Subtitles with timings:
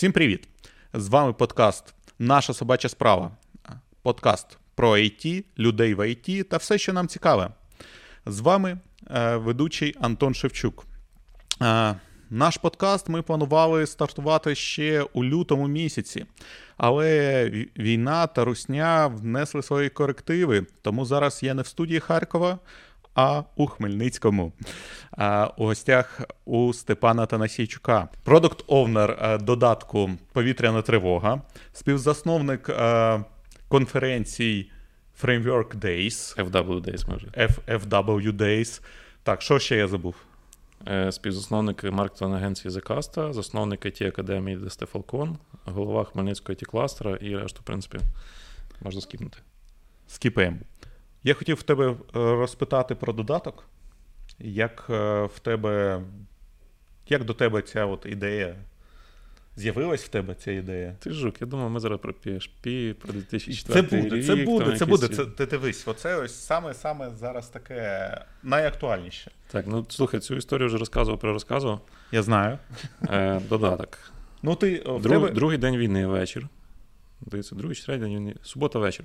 [0.00, 0.48] Всім привіт!
[0.94, 3.30] З вами подкаст Наша собача справа.
[4.02, 7.50] Подкаст про IT, людей в IT та все, що нам цікаве.
[8.26, 8.78] З вами
[9.10, 10.86] е, ведучий Антон Шевчук.
[11.62, 11.94] Е,
[12.30, 16.26] наш подкаст ми планували стартувати ще у лютому місяці,
[16.76, 17.44] але
[17.78, 20.66] війна та русня внесли свої корективи.
[20.82, 22.58] Тому зараз я не в студії Харкова,
[23.14, 24.52] а у Хмельницькому.
[25.56, 28.08] У гостях у Степана Танасійчука.
[28.24, 31.42] Продукт овнер додатку Повітряна тривога,
[31.72, 33.24] співзасновник е,
[33.68, 34.70] конференцій
[35.22, 36.36] Framework Days.
[36.50, 37.26] FW Days, може.
[37.68, 38.82] FW Days.
[39.22, 40.14] Так, що ще я забув?
[40.88, 47.36] Е, співзасновник маркетинг агенції Закаста, засновник it академії Десте Фалкон, голова Хмельницького it кластера і
[47.36, 47.98] решту, в принципі,
[48.82, 49.38] можна скіпнути.
[50.06, 50.56] Скіпаємо.
[51.22, 53.64] Я хотів в тебе е, розпитати про додаток.
[54.38, 56.02] Як е, в тебе,
[57.08, 58.56] як до тебе ця от ідея?
[59.56, 60.96] З'явилась в тебе ця ідея?
[61.00, 64.26] Ти жук, я думаю, ми зараз про PHP, про 2004 Це буде, рік.
[64.26, 65.08] це буде, це буде.
[65.08, 69.30] Це, Ти дивись, оце ось саме саме зараз таке найактуальніше.
[69.50, 71.80] Так, ну слухай, цю історію вже розказував, перерозказував.
[72.12, 72.58] Я знаю.
[73.08, 73.98] Е, Додаток.
[74.42, 75.30] Ну, ти, Друг, тебе...
[75.30, 76.48] Другий день війни вечір.
[77.20, 78.34] Дивіться, другий третій день війни.
[78.42, 79.04] Субота вечір.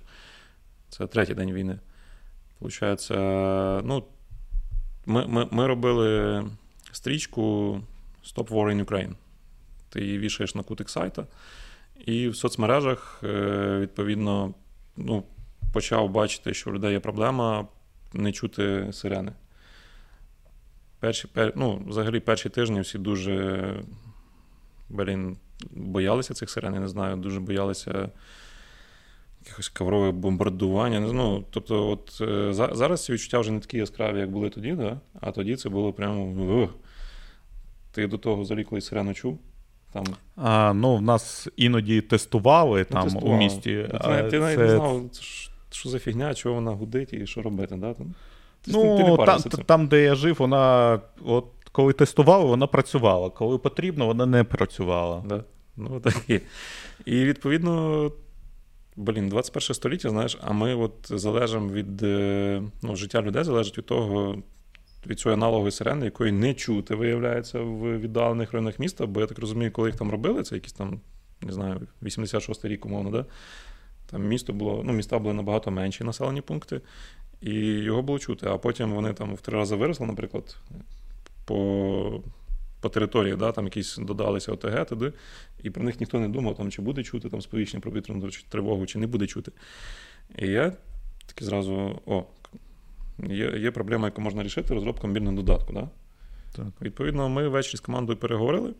[0.89, 1.79] Це третій день війни.
[2.59, 3.15] Получається,
[3.83, 4.03] ну,
[5.05, 6.43] ми ми, ми робили
[6.91, 7.81] стрічку
[8.25, 9.13] Stop War in Ukraine.
[9.89, 11.25] Ти її вішаєш на кутик сайта,
[12.05, 14.53] і в соцмережах, е, відповідно,
[14.97, 15.23] ну,
[15.73, 17.67] почав бачити, що у людей є проблема
[18.13, 19.31] не чути сирени.
[20.99, 23.73] Перші, пер, ну, Взагалі, перші тижні всі дуже
[24.89, 25.37] блін,
[25.71, 28.09] боялися цих сирен, я не знаю, дуже боялися
[29.45, 30.99] якихось коврове бомбардування.
[30.99, 34.99] Ну, Тобто, от е, зараз ці відчуття вже не такі яскраві, як були тоді, да?
[35.21, 36.23] а тоді це було прямо.
[36.63, 36.69] Ух.
[37.91, 39.39] Ти до того взагалі колись сирену чув?
[39.93, 40.05] Там...
[40.35, 43.35] А, Ну, в нас іноді тестували ну, там тестували.
[43.35, 43.87] у місті.
[43.91, 45.01] Ти, ти навіть не знав,
[45.69, 47.75] що за фігня, чого вона гудить і що робити.
[47.75, 47.93] Да?
[47.93, 48.03] Ти,
[48.67, 50.99] ну, ти там, там, де я жив, вона.
[51.25, 53.29] от коли тестували, вона працювала.
[53.29, 55.23] Коли потрібно, вона не працювала.
[55.25, 55.43] Да.
[55.77, 56.41] Ну, так і.
[57.05, 58.11] І відповідно,
[58.95, 63.85] Блін, 21 століття, знаєш, а ми от залежимо від е, ну, життя людей залежить від
[63.85, 64.37] того,
[65.07, 69.05] від цієї аналогової сирени, якої не чути, виявляється, в віддалених районах міста.
[69.05, 70.99] Бо я так розумію, коли їх там робили, це якісь там,
[71.41, 73.25] не знаю, 86-й рік, умовно, да?
[74.11, 76.81] там місто було, ну, міста були набагато менші населені пункти,
[77.41, 78.47] і його було чути.
[78.49, 80.57] А потім вони там в три рази виросли, наприклад,
[81.45, 82.21] по
[82.85, 85.13] по території, да, там якісь додалися ОТГ туди,
[85.63, 88.85] і про них ніхто не думав, там, чи буде чути там сповіщення про повітряну тривогу,
[88.85, 89.51] чи не буде чути.
[90.37, 90.73] І я
[91.25, 92.23] таки зразу: о,
[93.19, 95.73] є є проблема, яку можна рішити, розробка мобільного додатку.
[95.73, 95.89] Да?
[96.55, 96.65] Так.
[96.81, 98.73] Відповідно, ми ввечері з командою переговорили.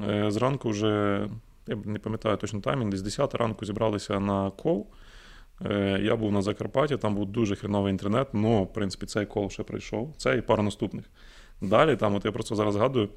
[0.00, 1.28] Е, зранку вже,
[1.66, 4.86] я не пам'ятаю точно таймінг, десь 10 ранку зібралися на кол.
[5.64, 9.50] Е, я був на Закарпатті, там був дуже хреновий інтернет, але, в принципі, цей кол
[9.50, 10.14] ще прийшов.
[10.16, 11.04] Це і пара наступних.
[11.62, 13.08] Далі, там, от я просто зараз згадую,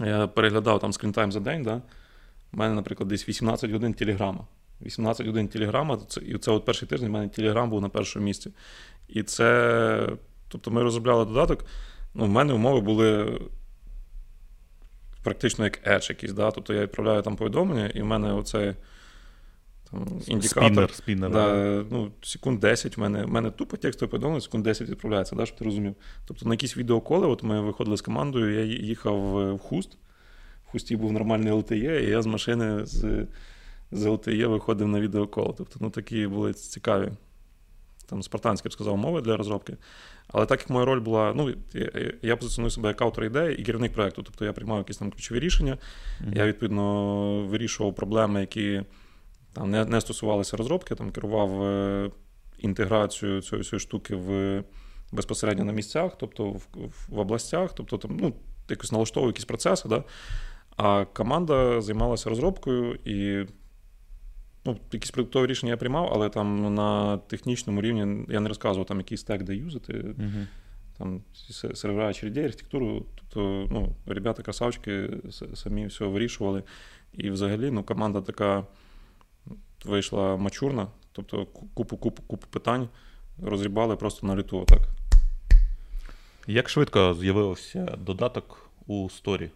[0.00, 1.62] я переглядав там скрінтайм за день.
[1.62, 1.82] да?
[2.52, 4.46] У мене, наприклад, десь 18 годин телеграма.
[4.82, 8.52] 18 годин телеграма, і це от перший тиждень у мене телеграм був на першому місці.
[9.08, 10.08] І це.
[10.48, 11.64] Тобто ми розробляли додаток.
[12.14, 13.40] Ну, В мене умови були
[15.22, 16.32] практично як Edge якийсь.
[16.32, 16.50] Да?
[16.50, 18.74] Тобто я відправляю там повідомлення, і в мене оцей
[19.90, 20.64] там, індикатор.
[20.64, 24.88] Спінер, спінер, да, ну, Секунд 10 в мене в мене тупо текстове повідомлення, секунд 10
[24.88, 25.94] відправляється, да, щоб ти розумів.
[26.26, 29.20] Тобто на якісь відеоколи, от ми виходили з командою, я їхав
[29.54, 29.98] в Хуст.
[30.66, 33.26] В Хусті був нормальний LTE, і я з машини з
[33.90, 35.54] з LTE виходив на відеокол.
[35.58, 37.10] Тобто, ну, такі були цікаві.
[38.06, 39.76] Там спартанські, я б сказав, мови для розробки.
[40.28, 43.62] Але так як моя роль була, ну, я, я позиціоную себе як автор ідеї і
[43.62, 44.22] керівник проєкту.
[44.22, 46.36] Тобто я приймав якісь там ключові рішення, mm-hmm.
[46.36, 48.82] я, відповідно, вирішував проблеми, які
[49.52, 52.10] там не не стосувалися розробки, там керував е,
[52.58, 54.62] інтеграцією цієї всієї штуки в
[55.12, 56.68] безпосередньо на місцях, тобто в,
[57.08, 58.34] в областях, тобто там, ну,
[58.68, 59.88] якось налаштовував якісь процеси.
[59.88, 60.04] Да?
[60.76, 63.46] А команда займалася розробкою і
[64.64, 68.98] ну, якісь продуктові рішення я приймав, але там на технічному рівні я не розказував, там
[68.98, 69.92] який стек де юзати.
[69.92, 70.46] Uh-huh.
[70.98, 71.22] Там
[71.74, 73.06] сервера очередей, архітектуру.
[73.14, 75.10] Тобто, ну, ребята красавчики
[75.54, 76.62] самі все вирішували.
[77.12, 78.66] І взагалі ну, команда така
[79.84, 82.88] вийшла мачурна, тобто купу купу купу питань
[83.42, 84.64] розрібали просто на літу.
[84.68, 84.80] так.
[86.46, 89.50] Як швидко з'явився додаток у сторі?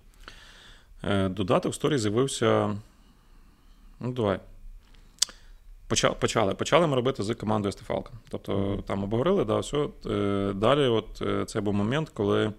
[1.04, 2.76] Е, додаток в сторі з'явився.
[4.00, 4.40] Ну, давай.
[6.18, 8.12] Почали Почали ми робити з командою Стефалка.
[8.28, 8.82] Тобто mm-hmm.
[8.82, 9.88] там обговорили, да, все.
[10.54, 12.52] Далі, от е, це був момент, коли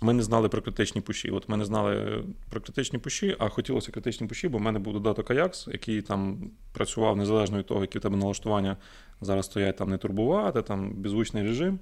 [0.00, 1.30] ми не знали про критичні пуші.
[1.30, 4.92] От ми не знали про критичні пуші, а хотілося критичні пуші, бо в мене був
[4.92, 8.76] додаток Ajax, який там працював незалежно від того, які в тебе налаштування
[9.20, 11.78] зараз стоять там не турбувати, там беззвучний режим.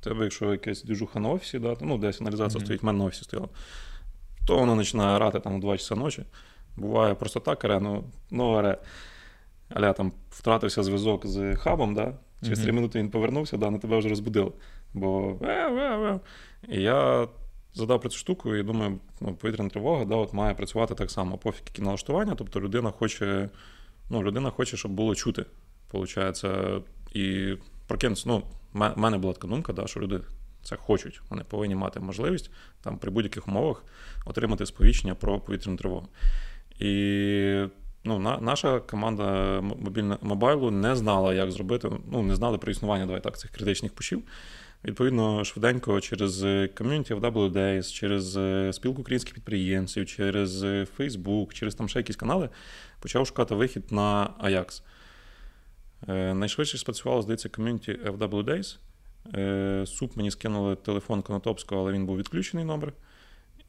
[0.00, 2.64] У тебе, якщо якась движуха на офісі, да, ну, десь аналізація mm-hmm.
[2.64, 3.48] стоїть, в мене на офісі стояла,
[4.46, 6.24] то воно починає грати там у 2 часа ночі.
[6.76, 8.78] Буває просто так, аре, ну, ну аре.
[9.68, 12.14] Аля там втратився зв'язок з хабом, да?
[12.44, 12.72] через mm-hmm.
[12.72, 14.52] минути він повернувся, да, на тебе вже розбудили.
[14.94, 15.38] Бо
[16.68, 17.28] і я
[17.74, 21.38] задав про цю штуку і думаю, ну, повітряна тривога да, от має працювати так само,
[21.38, 22.34] пофіг які налаштування.
[22.34, 23.48] Тобто людина хоче,
[24.10, 25.44] ну, людина хоче, щоб було чути.
[25.90, 26.80] Получається,
[27.12, 27.54] і
[27.86, 28.42] прокинутися, ну,
[28.72, 30.20] в мене була така думка, да, що люди
[30.62, 31.20] це хочуть.
[31.30, 32.50] Вони повинні мати можливість
[32.82, 33.84] там при будь-яких умовах
[34.26, 36.08] отримати сповіщення про повітряну тривогу.
[36.78, 37.64] І
[38.04, 43.06] ну, на, наша команда мобільна мобайлу не знала, як зробити, ну, не знали про існування
[43.06, 44.22] давай так, цих критичних пушів.
[44.84, 51.74] Відповідно, швиденько через Community of WDays, через е, спілку українських підприємців, через е, Facebook, через
[51.74, 52.48] там ще якісь канали
[53.00, 54.82] почав шукати вихід на Ajax.
[56.08, 58.78] Е, найшвидше спрацювало, здається, Community of WDays.
[59.86, 62.92] Суп мені скинули телефон Конотопського, але він був відключений номер.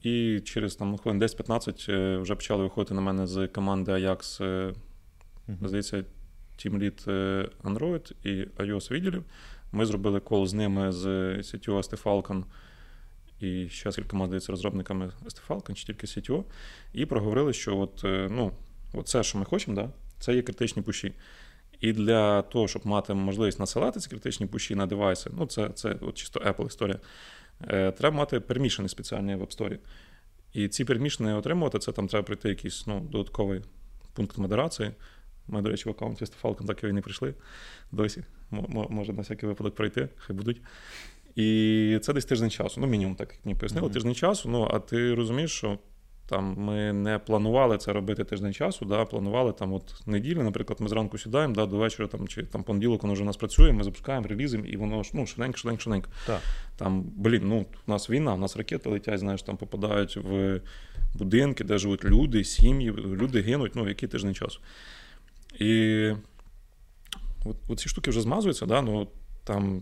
[0.01, 4.41] І через там, хвилин 10-15 вже почали виходити на мене з команди Ajax,
[5.61, 6.03] здається,
[6.57, 7.07] Team Lead
[7.63, 9.23] Android і iOS відділів.
[9.75, 11.05] Ми зробили кол з ними з
[11.37, 12.43] ST Falcon
[13.39, 15.11] і ще з кількома здається, розробниками
[15.49, 16.43] Falcon, чи тільки CTO,
[16.93, 18.51] і проговорили, що от, е, ну,
[18.93, 19.89] от це, що ми хочемо, да,
[20.19, 21.13] це є критичні пуші.
[21.79, 25.95] І для того, щоб мати можливість насилати ці критичні пуші на девайси, ну це це
[26.01, 26.99] от чисто Apple історія,
[27.67, 29.77] е, треба мати пермішини спеціальні в App Store.
[30.53, 33.61] І ці пермішини отримувати, це там треба пройти якийсь ну, додатковий
[34.13, 34.91] пункт модерації.
[35.47, 37.33] Ми, до речі, в аккаунті Falcon так і не прийшли
[37.91, 38.23] досі.
[38.89, 40.61] Може на всякий випадок пройти, хай будуть.
[41.35, 42.81] І це десь тиждень часу.
[42.81, 43.93] Ну, мінімум, так як мені пояснили, mm-hmm.
[43.93, 44.49] тиждень часу.
[44.49, 45.79] Ну, а ти розумієш, що
[46.29, 50.87] там ми не планували це робити тиждень часу, да, планували там от неділю, наприклад, ми
[50.87, 53.83] зранку сідаємо, да, до вечора там, чи там понеділок воно вже у нас працює, ми
[53.83, 56.09] запускаємо, релізимо, і воно ну, швиденько, швиденько, швиденько.
[56.27, 56.41] Так.
[56.77, 60.61] Там, блін, ну, у нас війна, у нас ракети летять, знаєш, там попадають в
[61.15, 64.59] будинки, де живуть люди, сім'ї, люди гинуть, ну, який тиждень часу.
[65.59, 66.11] І
[67.45, 69.07] от, ці штуки вже змазуються, да, ну
[69.43, 69.81] там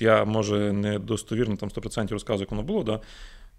[0.00, 3.00] я може не достовірно там 100% розказую, як воно було, да,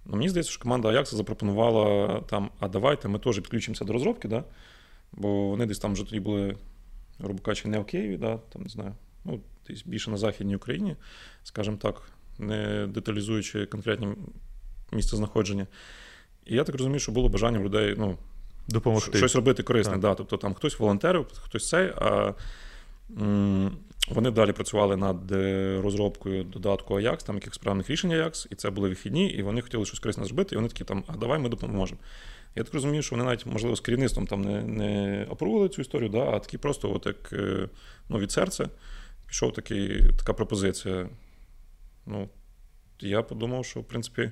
[0.05, 4.27] але мені здається, що команда Ajax запропонувала там, а давайте ми теж підключимося до розробки,
[4.27, 4.43] да,
[5.11, 6.55] бо вони десь там вже тоді були,
[7.19, 8.93] грубо кажучи, не в Києві, да, там не знаю,
[9.25, 10.95] ну, десь більше на Західній Україні,
[11.43, 14.07] скажімо так, не деталізуючи конкретні
[14.91, 15.67] місце знаходження.
[16.45, 18.17] І я так розумію, що було бажання в людей, ну,
[18.69, 19.17] допомогти.
[19.17, 19.97] Щось робити корисне.
[19.97, 20.15] Да.
[20.15, 21.93] Тобто там хтось волонтерив, хтось цей.
[21.95, 22.33] а
[24.09, 28.69] вони далі працювали над е, розробкою додатку Ajax, там якихось справних рішень Ajax, і це
[28.69, 31.49] були вихідні, і вони хотіли щось корисне зробити, і вони такі там, а давай ми
[31.49, 31.99] допоможемо.
[32.55, 36.09] Я так розумію, що вони навіть, можливо, з керівництвом там не не опробували цю історію,
[36.09, 37.69] да, а такі просто от як е,
[38.09, 38.69] ну, від серця
[39.27, 41.09] пішов такий, така пропозиція.
[42.05, 42.29] Ну,
[42.99, 44.31] Я подумав, що в принципі.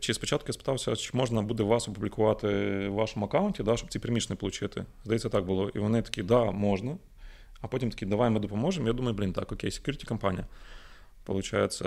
[0.00, 2.48] Чи спочатку я спитався, чи можна буде вас опублікувати
[2.88, 4.84] в вашому аккаунті, да, щоб ці приміщення отримати?
[5.04, 5.68] Здається, так було.
[5.68, 6.96] І вони такі, да, можна.
[7.60, 8.86] А потім такі, давай ми допоможемо.
[8.86, 10.46] Я думаю, блін, так, окей, security компанія.
[11.24, 11.84] Получається,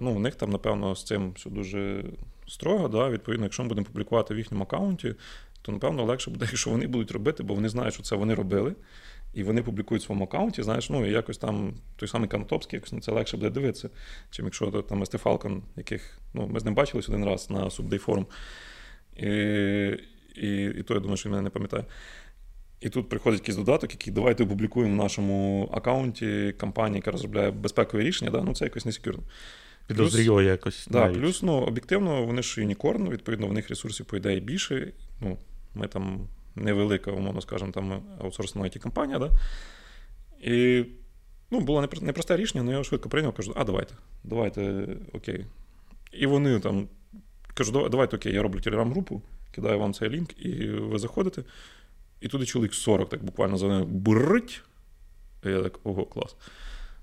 [0.00, 2.04] ну, у них там, напевно, з цим все дуже
[2.48, 2.88] строго.
[2.88, 3.08] Да?
[3.08, 5.14] Відповідно, якщо ми будемо публікувати в їхньому аккаунті,
[5.62, 8.74] то, напевно, легше буде, якщо вони будуть робити, бо вони знають, що це вони робили.
[9.34, 12.92] І вони публікують в своєму аккаунті, знаєш, ну і якось там той самий Канатопський, якось
[12.92, 13.90] на це легше буде дивитися,
[14.30, 18.04] чим якщо там Есте Фалкон, яких ну, ми з ним бачились один раз на Subday
[18.04, 18.26] Forum.
[19.16, 19.28] І,
[20.34, 21.84] і, і то я думаю, що він мене не пам'ятає.
[22.80, 28.02] І тут приходить якийсь додаток, який давайте опублікуємо в нашому аккаунті компанії, яка розробляє безпекові
[28.02, 28.42] рішення, да?
[28.42, 29.22] ну це якось не секюрно.
[29.86, 30.88] Підозріло якось.
[30.90, 34.92] Да, Плюс, ну, об'єктивно, вони ж юнікорн, відповідно, в них ресурсів, по ідеї, більше.
[35.20, 35.38] Ну,
[35.74, 39.18] Ми там невелика, умовно скажемо, там аутсорсна it компанія.
[39.18, 39.30] Да?
[40.40, 40.84] І
[41.50, 45.46] ну, було непросте рішення, але я швидко прийняв, кажу, а давайте, давайте, окей.
[46.12, 46.88] І вони там
[47.54, 49.22] кажу, давайте окей, я роблю телеграм-групу,
[49.54, 51.44] кидаю вам цей лінк, і ви заходите.
[52.20, 54.62] І туди чоловік 40, так буквально за ними брить.
[55.44, 56.36] І я так, ого, клас.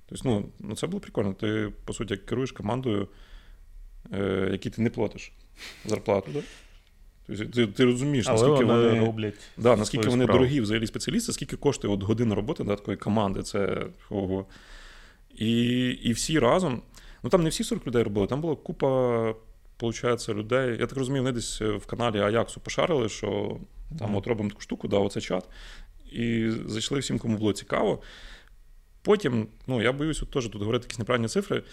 [0.06, 1.34] Тобто, ну, ну це було прикольно.
[1.34, 3.08] Ти, по суті, керуєш командою,
[4.14, 5.32] е, якій ти не платиш
[5.86, 6.32] зарплату.
[6.34, 6.40] Да?
[7.28, 9.34] Тобто Ти ти розумієш, наскільки вони, вони роблять.
[9.58, 10.40] Да, наскільки вони справу.
[10.40, 13.44] дорогі взагалі спеціалісти, скільки коштує от година роботи да, такої команди.
[13.44, 14.46] Це ого.
[15.36, 16.82] І і всі разом.
[17.24, 19.22] Ну там не всі 40 людей робили, там була купа,
[19.82, 20.78] виходить, людей.
[20.80, 23.58] Я так розумію, вони десь в каналі Аяксу пошарили, що
[24.00, 24.18] там mm.
[24.18, 25.50] от робимо таку штуку, да, оце чат.
[26.12, 28.02] І зайшли всім, кому було цікаво.
[29.02, 31.64] Потім, ну я боюсь, от теж тут говорити якісь неправильні цифри.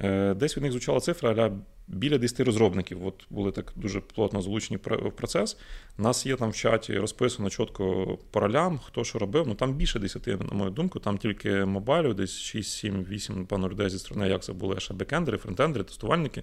[0.00, 1.52] Е, десь від них звучала цифра, аля
[1.88, 3.06] біля 10 розробників.
[3.06, 5.56] От були так дуже плотно залучені в процес.
[5.98, 9.48] У нас є там в чаті розписано чітко по ролям, хто що робив.
[9.48, 13.68] Ну там більше 10, на мою думку, там тільки мобайлю, десь 6, 7, 8, певно,
[13.68, 16.42] людей зі сторони, як це були ще бекендери, фронтендери, тестувальники,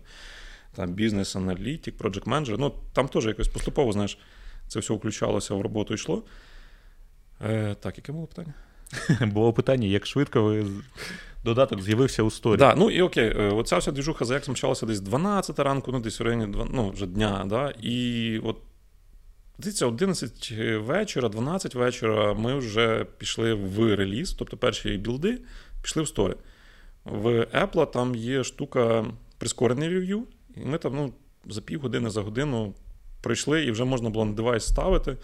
[0.75, 4.17] там бізнес-аналітик, проджект менеджер Ну там теж якось поступово, знаєш,
[4.67, 6.23] це все включалося в роботу йшло.
[7.41, 8.53] Е, Так, яке було питання?
[9.21, 10.65] Було питання, як швидко ви
[11.45, 12.59] додаток з'явився у сторі.
[12.59, 15.99] Да, ну і окей, е, оця вся двіжуха за як почалася десь 12 ранку, ну
[15.99, 17.45] десь в районі ну, вже дня.
[17.49, 18.57] Да, І от
[19.59, 25.41] дивіться, 11 вечора, 12 вечора ми вже пішли в реліз, тобто перші білди
[25.81, 26.33] пішли в сторі.
[27.03, 29.05] В Apple там є штука
[29.37, 30.23] прискорений рев'ю,
[30.57, 31.13] і ми там ну,
[31.45, 32.73] за півгодини, за годину
[33.21, 35.17] прийшли, і вже можна було на девайс ставити.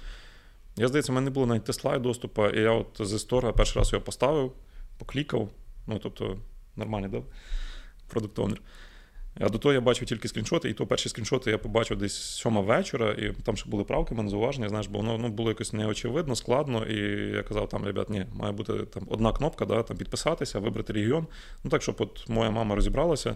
[0.78, 3.80] Я здається, в мене не було навіть тесла доступу, і я от з стора перший
[3.80, 4.52] раз його поставив,
[4.98, 5.50] поклікав.
[5.88, 6.38] Ну, тобто,
[6.76, 7.22] нормальний, да?
[8.08, 8.62] Продукт онер.
[9.40, 12.62] А до того я бачив тільки скріншоти, і то перші скріншоти я побачив десь сьома
[12.62, 16.36] вечора, і там ще були правки, мене зауваження, знаєш, бо воно ну, було якось неочевидно,
[16.36, 16.86] складно.
[16.86, 16.96] І
[17.36, 21.28] я казав, там, ребят, ні, має бути там одна кнопка, да, там підписатися, вибрати регіон.
[21.64, 23.36] Ну так, щоб от моя мама розібралася,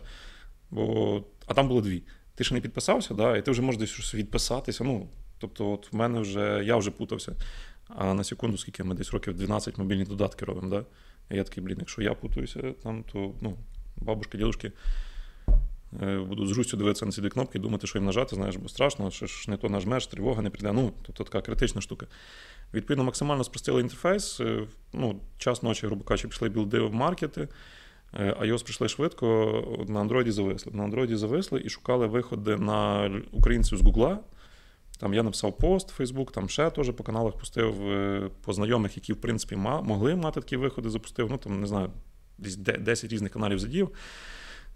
[0.69, 2.03] бо а там було дві.
[2.35, 4.83] Ти ще не підписався, да, і ти вже можеш десь щось відписатися.
[4.83, 7.35] Ну, Тобто, от в мене вже я вже путався.
[7.87, 10.85] А на секунду, скільки ми десь років 12 мобільні додатки робимо, да?
[11.29, 13.57] Я такий, блін, якщо я путаюся, там, то ну,
[13.97, 14.71] бабушки, дідушки
[16.01, 18.55] е, будуть з грустю дивитися на ці дві кнопки і думати, що їм нажати, знаєш,
[18.55, 20.71] бо страшно, що ж не то нажмеш, тривога не прийде.
[20.73, 22.07] Ну, тобто така критична штука.
[22.73, 24.39] Відповідно, максимально спростили інтерфейс.
[24.39, 24.63] Е,
[24.93, 27.47] ну, Час ночі, грубо кажучи, пішли білди в маркети.
[28.13, 29.25] Е, iOS прийшли швидко,
[29.87, 30.71] на Android зависли.
[30.75, 34.19] На Android зависли і шукали виходи на українців з Гугла.
[34.97, 38.97] Там я написав пост в Facebook, там ще теж по каналах пустив е, по знайомих,
[38.97, 41.27] які, в принципі, могли мати такі виходи, запустив.
[41.31, 41.89] Ну, там, не знаю,
[42.37, 43.89] десь 10 різних каналів задів.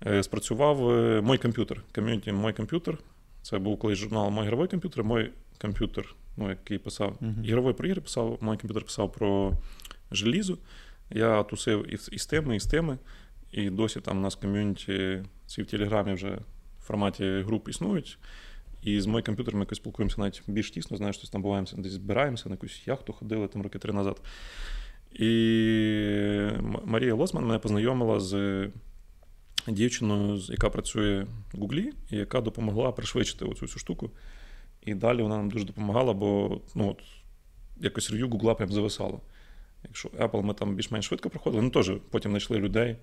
[0.05, 1.83] Е, спрацював е, мой комп'ютер.
[1.95, 2.97] Ком'юніті Мой комп'ютер.
[3.41, 7.43] Це був колись журнал Мой ігровий комп'ютер, мой комп'ютер, ну, який писав uh-huh.
[7.43, 9.53] ігровий про ігри писав, мой комп'ютер писав про
[10.11, 10.57] желізо.
[11.09, 12.97] Я тусив і з тими, і з тими.
[13.51, 16.39] І досі там у нас ком'юніті ці в Телеграмі вже
[16.79, 18.17] в форматі груп існують.
[18.81, 22.49] І з моїм комп'ютером якось спілкуємося навіть більш тісно, знаєш, щось там буваємося, десь збираємося
[22.49, 24.21] на якусь яхту, ходили там роки три назад.
[25.13, 25.27] І
[26.85, 28.67] Марія Лосман мене познайомила з
[29.67, 34.11] дівчиною, яка працює в Гуглі, і яка допомогла пришвидшити оцю цю штуку.
[34.85, 37.01] І далі вона нам дуже допомагала, бо ну, от,
[37.77, 39.21] якось рев'ю Гугла прям зависало.
[39.83, 42.97] Якщо Apple ми там більш-менш швидко проходили, ну теж потім знайшли людей.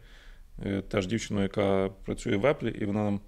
[0.65, 3.21] Е, теж дівчину, яка працює в Apple, і вона нам.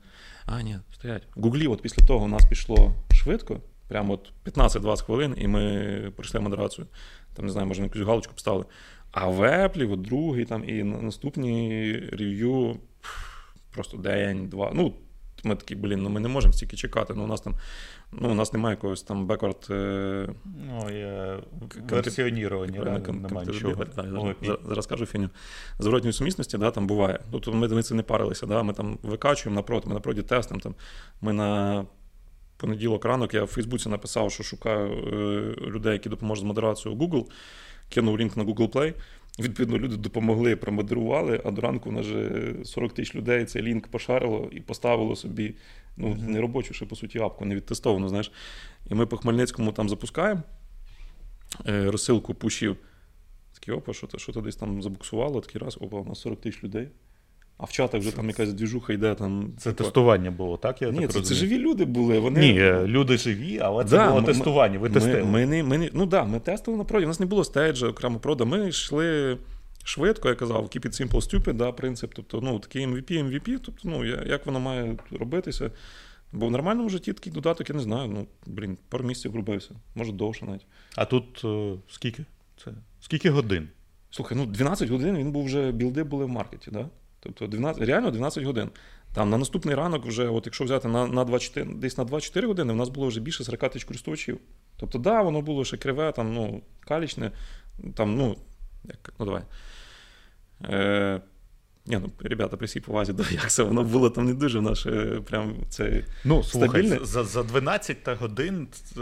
[0.50, 1.22] А, ні, стоять.
[1.36, 6.12] В Гуглі, от після того у нас пішло швидко, прямо от 15-20 хвилин, і ми
[6.16, 6.86] пройшли модерацію.
[7.34, 8.64] Там, не знаю, може, якусь галочку поставили.
[9.10, 12.76] А в от другий там і наступні рев'ю
[13.70, 14.72] просто день-два.
[14.74, 14.94] Ну,
[15.44, 17.14] ми такі, блін, ну ми не можемо стільки чекати.
[17.16, 17.54] Ну, у нас там
[18.12, 19.66] ну, у нас немає якогось там беквард.
[19.68, 21.38] Ну, є
[21.90, 23.84] версіонірування, да, немає нічого.
[23.96, 25.30] Да, зараз, зараз кажу фіню.
[25.78, 27.20] Зворотньої сумісності, да, там буває.
[27.32, 30.60] Тобто ми, ми це не парилися, да, ми там викачуємо напроти, ми напроти тестимо.
[30.60, 30.74] Там,
[31.20, 31.84] Ми на
[32.56, 37.24] понеділок ранок я в Фейсбуці написав, що шукаю е, людей, які допоможуть з модерацією Google,
[37.88, 38.94] кинув лінк на Google Play.
[39.38, 44.48] Відповідно, люди допомогли, промодерували, а до ранку на же 40 тисяч людей цей лінк пошарило
[44.52, 45.54] і поставило собі
[45.96, 48.32] ну, не робочу, ще по суті, апку, не відтестовану, знаєш.
[48.90, 50.42] І ми по Хмельницькому там запускаємо
[51.66, 52.76] е, розсилку пушів.
[53.52, 56.40] Такі, опа, що то що то десь там забуксувало, такий раз, опа, у нас 40
[56.40, 56.88] тисяч людей.
[57.58, 59.14] А в чатах вже там якась двіжуха йде.
[59.14, 59.52] там.
[59.58, 59.84] Це типу...
[59.84, 60.82] тестування було, так?
[60.82, 62.18] Я Ні, так це, це живі люди були.
[62.18, 62.40] Вони...
[62.40, 64.78] Ні, е, люди живі, але це да, було ми, тестування.
[64.78, 65.24] Ви тестили.
[65.24, 67.04] Ми, ми, ми, ми, ну так, да, ми тестили на проді.
[67.04, 68.44] У нас не було стейджа, окремо прода.
[68.44, 69.38] Ми йшли
[69.84, 72.12] швидко, я казав, keep it simple, stupid, да, принцип.
[72.14, 75.70] Тобто, ну, такий MVP, MVP, тобто, ну, як воно має робитися.
[76.32, 80.12] Бо в нормальному житті такий додаток, я не знаю, ну, блін, пару місяців врубився, може
[80.12, 80.66] довше навіть.
[80.96, 82.24] А тут о, е, скільки?
[82.64, 82.70] Це?
[83.00, 83.68] Скільки годин?
[84.10, 86.88] Слухай, ну 12 годин він був вже білди були в маркеті, да?
[87.20, 88.70] Тобто 12, реально 12 годин.
[89.14, 92.72] Там на наступний ранок, вже, от якщо взяти на на 24, десь на 24 години,
[92.72, 94.38] в нас було вже більше 40 тисяч користувачів.
[94.76, 97.32] Тобто, да, воно було ще криве, там, ну, калічне,
[97.94, 98.36] там, ну,
[98.84, 99.42] як, ну давай.
[100.64, 101.20] Е,
[101.86, 105.56] ні, ну, ребята, при всій повазі до Якса, воно було там не дуже наше прям
[105.68, 109.00] це Ну, слухай, за за 12 годин е,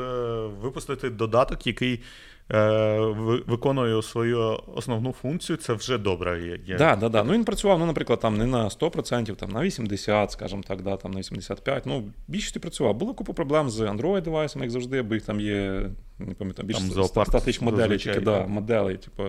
[0.60, 2.02] випустити додаток, який
[2.48, 6.58] виконує свою основну функцію, це вже добре.
[6.68, 7.24] Так, да, да, да.
[7.24, 10.96] Ну він працював, ну, наприклад, там не на 100%, там на 80%, скажімо так, да,
[10.96, 11.82] там на 85%.
[11.84, 12.94] Ну, більшості працював.
[12.94, 16.80] Було купа проблем з Android девайсами, як завжди, бо їх там є, не пам'ятаю, більше
[16.80, 19.22] 100 тисяч моделей, тільки да, моделей, типу,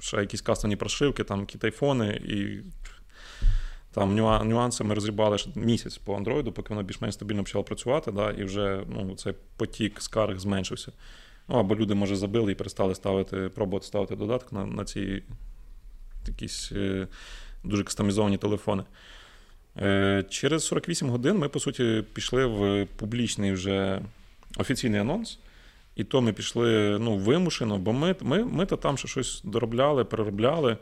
[0.00, 2.62] ще якісь кастомні прошивки, там якісь айфони і.
[3.92, 4.14] Там
[4.48, 8.44] нюанси ми розрібали ще місяць по Android, поки воно більш-менш стабільно почало працювати, да, і
[8.44, 10.92] вже ну, цей потік скарг зменшився.
[11.48, 15.22] Ну, Або люди, може, забили і перестали ставити, пробувати ставити додаток на на ці
[16.26, 17.06] якісь е,
[17.64, 18.84] дуже кастомізовані телефони.
[19.76, 24.02] Е, Через 48 годин ми, по суті, пішли в публічний вже
[24.58, 25.38] офіційний анонс.
[25.96, 30.04] І то ми пішли ну, вимушено, бо ми ми, ми то там ще щось доробляли,
[30.04, 30.76] переробляли.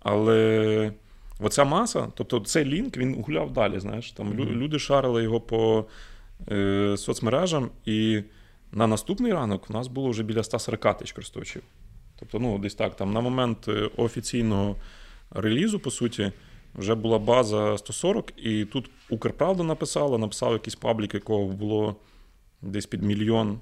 [0.00, 0.92] Але
[1.40, 3.80] оця маса, тобто цей лінк він гуляв далі.
[3.80, 4.52] знаєш, там mm-hmm.
[4.52, 5.86] Люди шарили його по
[6.50, 8.22] е, соцмережам, і
[8.72, 11.62] на наступний ранок у нас було вже біля 140 тисяч користувачів.
[12.18, 14.76] Тобто, ну, десь так, там на момент е, офіційного
[15.30, 16.32] релізу, по суті,
[16.74, 21.96] вже була база 140, і тут Укрправда написала, написав якийсь паблік, якого було
[22.62, 23.60] десь під мільйон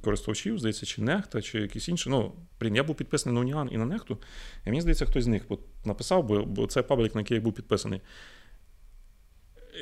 [0.00, 2.10] користувачів, здається, чи Нехта, чи якісь інші.
[2.10, 4.18] Ну, блін, я був підписаний на Уніан і на Нехту,
[4.66, 5.42] і мені здається, хтось з них
[5.84, 8.00] написав, бо, це паблік, на який я був підписаний.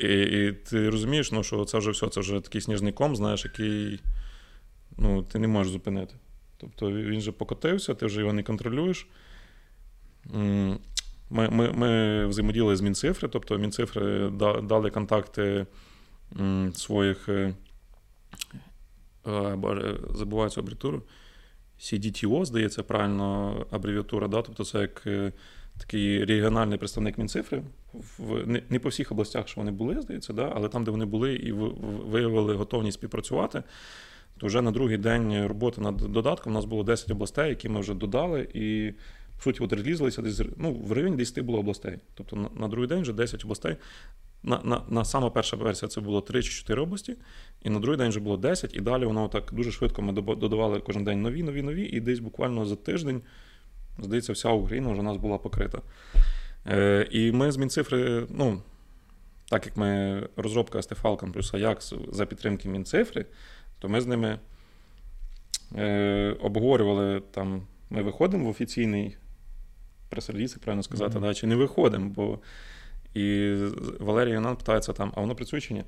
[0.03, 3.45] І і ти розумієш, ну, що це вже все, це вже такий сніжний ком, знаєш,
[3.45, 4.01] який
[4.99, 6.15] ну, ти не можеш зупинити.
[6.57, 9.07] Тобто він же покотився, ти вже його не контролюєш.
[11.31, 14.31] Ми ми, ми взаємодіяли з Мінцифри, тобто Мінцифри
[14.63, 15.67] дали контакти
[16.75, 17.29] своїх.
[17.29, 17.55] Е,
[19.57, 21.03] боже, забуваю цю абревіатуру.
[21.81, 24.43] CDTO, здається, правильно абревіатура, да?
[24.43, 25.33] тобто це як е,
[25.79, 27.63] такий регіональний представник Мінцифри.
[28.19, 30.53] В, не, не по всіх областях, що вони були, здається, да?
[30.55, 31.53] але там, де вони були і
[32.07, 33.63] виявили готовність співпрацювати,
[34.39, 37.81] то вже на другий день роботи над додатком у нас було 10 областей, які ми
[37.81, 38.49] вже додали.
[38.55, 38.93] І,
[39.37, 41.99] по суті, от релізалися десь ну, в районі 10 було областей.
[42.15, 43.77] Тобто на, на другий день вже 10 областей.
[44.43, 47.17] На на, на сама перша версія це було 3 чи 4 області,
[47.63, 50.81] і на другий день вже було 10, і далі воно так дуже швидко ми додавали
[50.81, 53.23] кожен день нові, нові, нові, і десь буквально за тиждень,
[53.99, 55.79] здається, вся Україна вже у нас була покрита.
[56.67, 58.63] Е, І ми з Мінцифри, ну,
[59.49, 63.27] так як ми розробка Стефалком плюс Аякс за підтримки Мінцифри,
[63.79, 64.39] то ми з ними
[65.77, 69.17] е, обговорювали там, ми виходимо в офіційний
[70.09, 71.23] прес-реліз, правильно сказати, mm-hmm.
[71.23, 72.39] да, чи не виходимо, бо.
[73.15, 73.57] І
[74.01, 75.85] Валерій Янан питається там, а воно працює чи ні?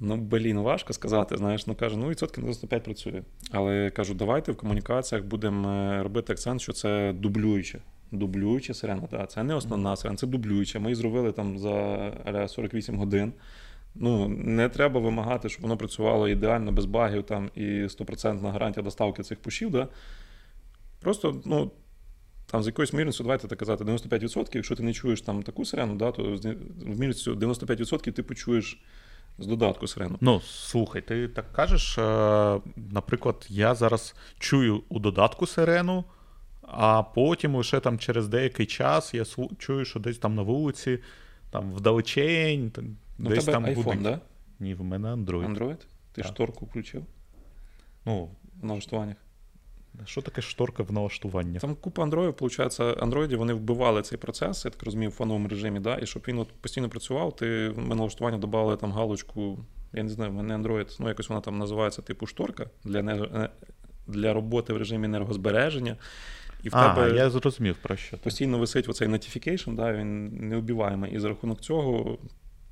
[0.00, 1.36] Ну, блін, важко сказати.
[1.36, 3.22] Знаєш, ну каже, ну відсотки на 95 працює.
[3.50, 7.78] Але кажу, давайте в комунікаціях будемо е, робити акцент, що це дублююче.
[8.12, 9.26] Дублююча сирена, да.
[9.26, 10.78] це не основна сирена, це дублююча.
[10.78, 13.32] Ми її зробили там за 48 годин.
[13.94, 19.22] Ну, не треба вимагати, щоб воно працювало ідеально, без багів там і 100% гарантія доставки
[19.22, 19.70] цих пушів.
[19.70, 19.88] Да?
[21.00, 21.70] Просто, ну
[22.50, 25.94] там з якоюсь мірністю, давайте так казати, 95%, якщо ти не чуєш там таку сирену,
[25.96, 26.22] да, то
[26.86, 28.82] в мірністю 95% ти почуєш
[29.38, 30.18] з додатку сирену.
[30.20, 31.98] Ну, слухай, ти так кажеш.
[31.98, 36.04] Е, наприклад, я зараз чую у додатку сирену,
[36.62, 39.24] а потім лише там через деякий час я
[39.58, 40.98] чую, що десь там на вулиці,
[41.50, 42.72] там вдалечень,
[43.18, 43.96] ну, десь тебе там iPhone, буде.
[44.02, 44.20] да?
[44.60, 45.56] Ні, в мене Android.
[45.56, 45.78] Android?
[46.12, 46.26] Ти так.
[46.26, 47.04] шторку включив?
[48.04, 48.30] Ну,
[48.62, 49.16] в налаштуваннях.
[50.04, 51.58] Що таке шторка в налаштуванні?
[51.58, 55.80] Там купа андроїв, виходить, андроїді вони вбивали цей процес, я так розумію, в фоновому режимі,
[55.80, 59.58] да, і щоб він от постійно працював, ти в налаштування додали там галочку,
[59.92, 63.48] я не знаю, в мене Android, ну якось вона там називається типу шторка для не,
[64.06, 65.96] для роботи в режимі енергозбереження.
[66.62, 68.18] І в а, тебе я зрозумів про що.
[68.18, 71.14] Постійно висить оцей notification, да, він неубіваємий.
[71.14, 72.18] І за рахунок цього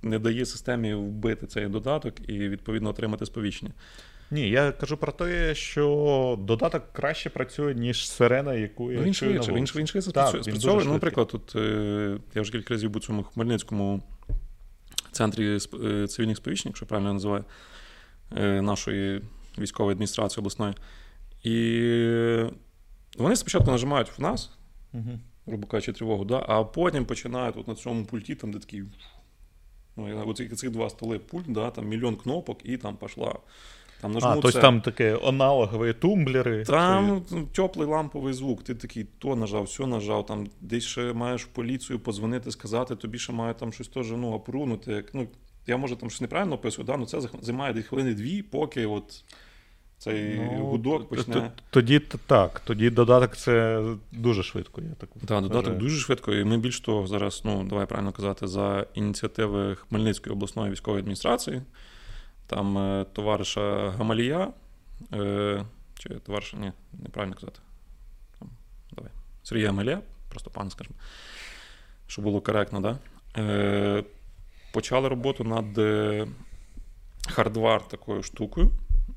[0.03, 3.73] не дає системі вбити цей додаток і відповідно отримати сповіщення.
[4.31, 9.15] Ні, я кажу про те, що додаток краще працює, ніж сирена, яку я ну, він
[9.15, 10.85] швидше, він, він швидше спрацьовує.
[10.85, 14.03] Ну, наприклад, тут е, я вже кілька разів був у цьому Хмельницькому
[15.13, 17.45] центрі е, цивільних сповіщень, якщо правильно називаю,
[18.37, 19.23] е, нашої
[19.59, 20.75] військової адміністрації обласної.
[21.43, 21.53] І
[23.19, 24.51] вони спочатку нажимають в нас,
[24.93, 25.21] угу.
[25.47, 28.83] грубо кажучи, тривогу, да, а потім починають от на цьому пульті, там, де такий.
[29.97, 33.35] Ну, оці, ці два столи пульт, да, там мільйон кнопок, і там пішла
[34.01, 36.65] там нажму А, тобто там такі аналогові тумблери.
[36.65, 37.37] Там чи...
[37.53, 38.63] теплий ламповий звук.
[38.63, 40.27] Ти такий то нажав, все нажав.
[40.27, 44.33] Там десь ще маєш в поліцію позвонити, сказати, тобі ще має там щось теж ну,
[44.33, 45.05] опрунути.
[45.13, 45.29] Ну,
[45.67, 46.95] Я може там щось неправильно описую, да?
[46.95, 49.25] але це займає десь хвилини-дві, поки от
[49.99, 51.53] цей ну, гудок почне.
[51.71, 54.81] Тоді так, тоді додаток це дуже швидко.
[54.81, 56.35] Я так Так, додаток дуже швидко.
[56.35, 61.63] І ми більш того зараз, ну давай правильно казати, за ініціативи Хмельницької обласної військової адміністрації.
[62.47, 64.53] Там е, товариша Гамалія.
[65.13, 65.65] Е,
[65.99, 67.61] чи товариша, ні, неправильно казати.
[68.39, 68.51] Там,
[68.93, 69.11] давай.
[69.43, 70.97] Сергій Гамалія, просто пан скажімо,
[72.07, 72.99] щоб було коректно, да?
[73.43, 74.05] Е,
[74.73, 75.79] почали роботу над
[77.29, 78.71] хардвар такою штукою,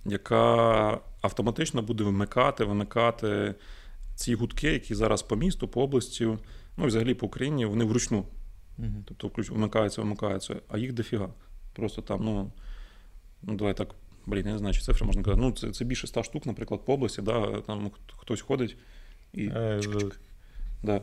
[0.05, 3.55] яка автоматично буде вимикати, вимикати
[4.15, 6.27] ці гудки, які зараз по місту, по області
[6.79, 8.25] ну і взагалі по Україні вони вручну.
[9.05, 11.29] Тобто вмикаються, вимикаються, а їх дофіга.
[11.73, 12.51] Просто там, ну,
[13.41, 15.41] ну давай так, блін, я не знаю, чи цифри можна казати.
[15.41, 18.77] Ну, це, це більше 100 штук, наприклад, по області, да, там хтось ходить
[19.33, 19.45] і.
[19.45, 20.13] Е, чик-чик.
[20.83, 21.01] Да.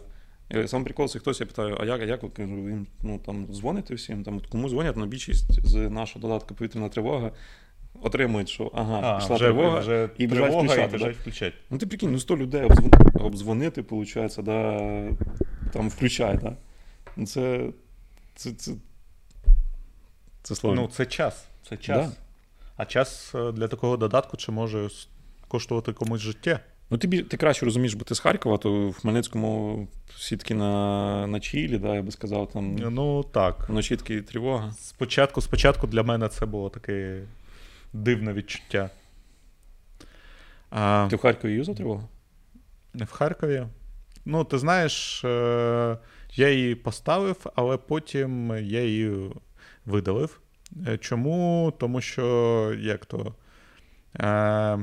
[0.67, 3.95] Сам прикол, це хтось я питаю, а як, а як ви їм ну, там дзвоните
[3.95, 7.33] всім, там, от кому дзвонять, ну, більшість з нашого додатку повітряна тривога
[8.03, 11.05] отримують, що ага, А, пішла вже, тривога, вже і біжать тривога, включати, і да.
[11.05, 11.57] біжать включати.
[11.71, 12.91] Ну, ти прикинь, ну 100 людей обзвон...
[13.15, 14.79] обдзвонити, виходить, да,
[15.73, 16.57] там включає, да.
[17.17, 17.69] Ну, Це.
[18.35, 18.73] Це, це,
[20.43, 20.55] це.
[20.65, 21.47] Ну, це час.
[21.69, 22.07] Це час.
[22.07, 22.13] Да.
[22.77, 24.89] А час е, для такого додатку чи може
[25.49, 26.61] коштувати комусь життя?
[26.91, 31.27] Ну, ти, ти краще розумієш, бо ти з Харкова, то в Хмельницькому всі таки на,
[31.27, 33.69] на чілі, да, я би сказав, там Ну так.
[33.69, 34.73] вночі таки тривога.
[34.79, 37.23] Спочатку, спочатку для мене це було таке
[37.93, 38.91] дивне відчуття.
[40.71, 42.09] А, Ти в Харкові юзав тривогу?
[42.95, 43.67] в Харкові.
[44.25, 45.99] Ну, ти знаєш, е,
[46.35, 49.31] я її поставив, але потім я її
[49.87, 50.41] видалив.
[50.89, 51.73] Е, Чому?
[51.79, 53.35] Тому що як то.
[54.21, 54.79] Е,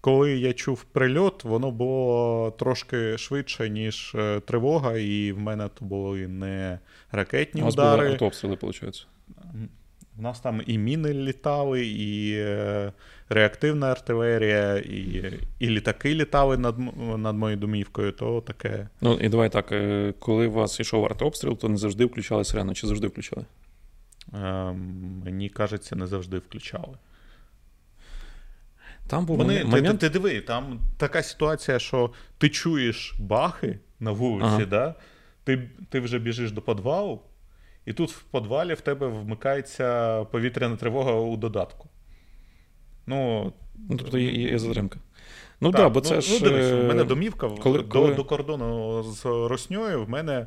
[0.00, 5.84] коли я чув прильот, воно було трошки швидше, ніж е, тривога, і в мене то
[5.84, 6.78] були не
[7.12, 8.12] ракетні У вас були удари.
[8.12, 9.06] артобстріли, виходить.
[10.18, 12.92] У нас там і міни літали, і е,
[13.28, 16.76] реактивна артилерія, і, і літаки літали над,
[17.18, 18.88] над моєю домівкою, то таке.
[19.00, 19.74] Ну, і давай так,
[20.18, 23.44] коли у вас йшов артобстріл, то не завжди включали сирену, чи завжди включали?
[24.34, 24.72] Е,
[25.24, 26.98] мені кажеться, не завжди включали.
[29.06, 29.86] Там був Вони, момент.
[29.86, 34.64] ти, ти диви, там така ситуація, що ти чуєш бахи на вулиці, Ага.
[34.64, 34.94] да?
[35.44, 37.20] ти, ти вже біжиш до підвалу,
[37.84, 41.88] і тут в підвалі в тебе вмикається повітряна тривога у додатку.
[43.06, 43.52] Ну,
[43.90, 44.98] Ну, тобто є, є, затримка.
[45.60, 46.32] Ну так, да, бо це ну, ж.
[46.32, 50.46] Ну, дивись, е, у мене домівка коли- до, коли- до кордону з Росньою, в мене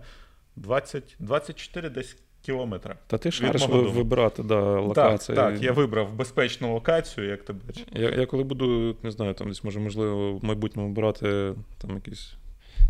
[0.55, 2.95] 20, 24 десь кілометри.
[3.07, 5.35] Та ти шариш ви- вибирати да, Так, локації.
[5.35, 7.85] так, я вибрав безпечну локацію, як ти бачиш.
[7.93, 12.33] Я, я коли буду, не знаю, там десь може, можливо, в майбутньому брати там якісь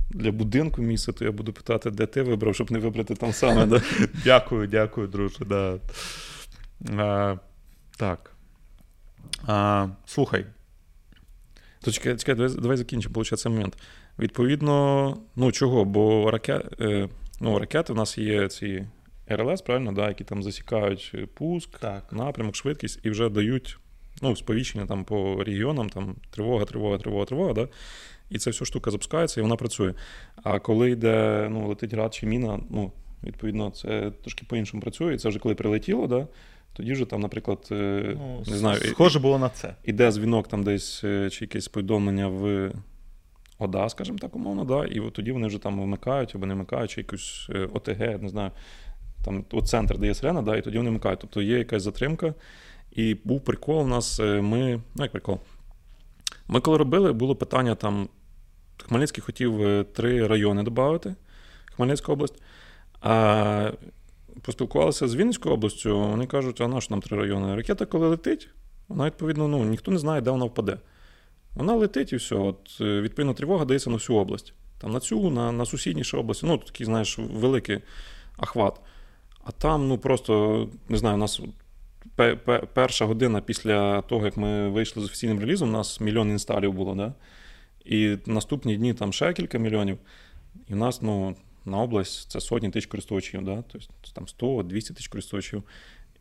[0.09, 3.65] для будинку місце, то я буду питати, де ти вибрав, щоб не вибрати там саме.
[3.65, 3.81] Да?
[4.23, 5.45] Дякую, дякую, друже.
[5.45, 5.79] Да.
[6.97, 7.35] А,
[7.97, 8.31] так.
[9.47, 10.45] А, слухай,
[11.81, 13.77] То чекай, чекай, давай, давай закінчимо, виходить, цей момент.
[14.19, 15.85] Відповідно, ну чого?
[15.85, 17.09] Бо раке, е,
[17.41, 18.88] ну, ракети в нас є ці
[19.35, 22.13] РЛС, правильно, да, які там засікають е, пуск, так.
[22.13, 23.77] напрямок, швидкість і вже дають
[24.21, 27.67] ну, сповіщення там по регіонам, там тривога, тривога, тривога, тривога, да?
[28.29, 29.93] і ця вся штука запускається і вона працює.
[30.43, 32.91] А коли йде, ну, летить град чи міна, ну,
[33.23, 35.13] відповідно, це трошки по-іншому працює.
[35.13, 36.27] І це вже коли прилетіло, да?
[36.73, 39.75] тоді вже там, наприклад, е, Ну, не знаю, схоже було на це.
[39.83, 42.71] іде дзвінок там десь е, чи якесь повідомлення в
[43.59, 46.91] ОДА, скажімо так, умовно, да, і от тоді вони вже там вмикають або не вмикають,
[46.91, 48.51] чи якусь ОТГ, не знаю,
[49.25, 51.19] там от центр, де є сирена, да, і тоді вони вмикають.
[51.19, 52.34] Тобто є якась затримка.
[52.91, 55.39] І був прикол у нас, е, ми, ну як прикол.
[56.47, 58.10] Ми коли робили, було питання там.
[58.84, 61.15] Хмельницький хотів е, три райони додати,
[61.75, 62.41] Хмельницька область.
[63.01, 63.71] А
[64.41, 67.55] поспілкувалися з Вінницькою областю, вони кажуть, а на що нам три райони?
[67.55, 68.49] Ракета, коли летить,
[68.88, 70.77] вона, відповідно, ну, ніхто не знає, де вона впаде.
[71.55, 72.36] Вона летить і все.
[72.36, 74.53] От, е, відповідно, тривога дається на всю область.
[74.77, 76.45] Там на цю, на, на сусідніші області.
[76.45, 77.79] Ну, такий, знаєш, великий
[78.38, 78.79] охват.
[79.49, 81.41] А там, ну просто, не знаю, у нас
[82.15, 86.29] пе- пе- перша година після того, як ми вийшли з офіційним релізом, у нас мільйон
[86.29, 87.13] інсталів було, да?
[87.85, 89.97] І наступні дні там ще кілька мільйонів.
[90.67, 91.35] І в нас, ну,
[91.65, 93.63] на область це сотні тисяч користувачів, да?
[93.71, 95.63] тобто там 100-200 тисяч користувачів.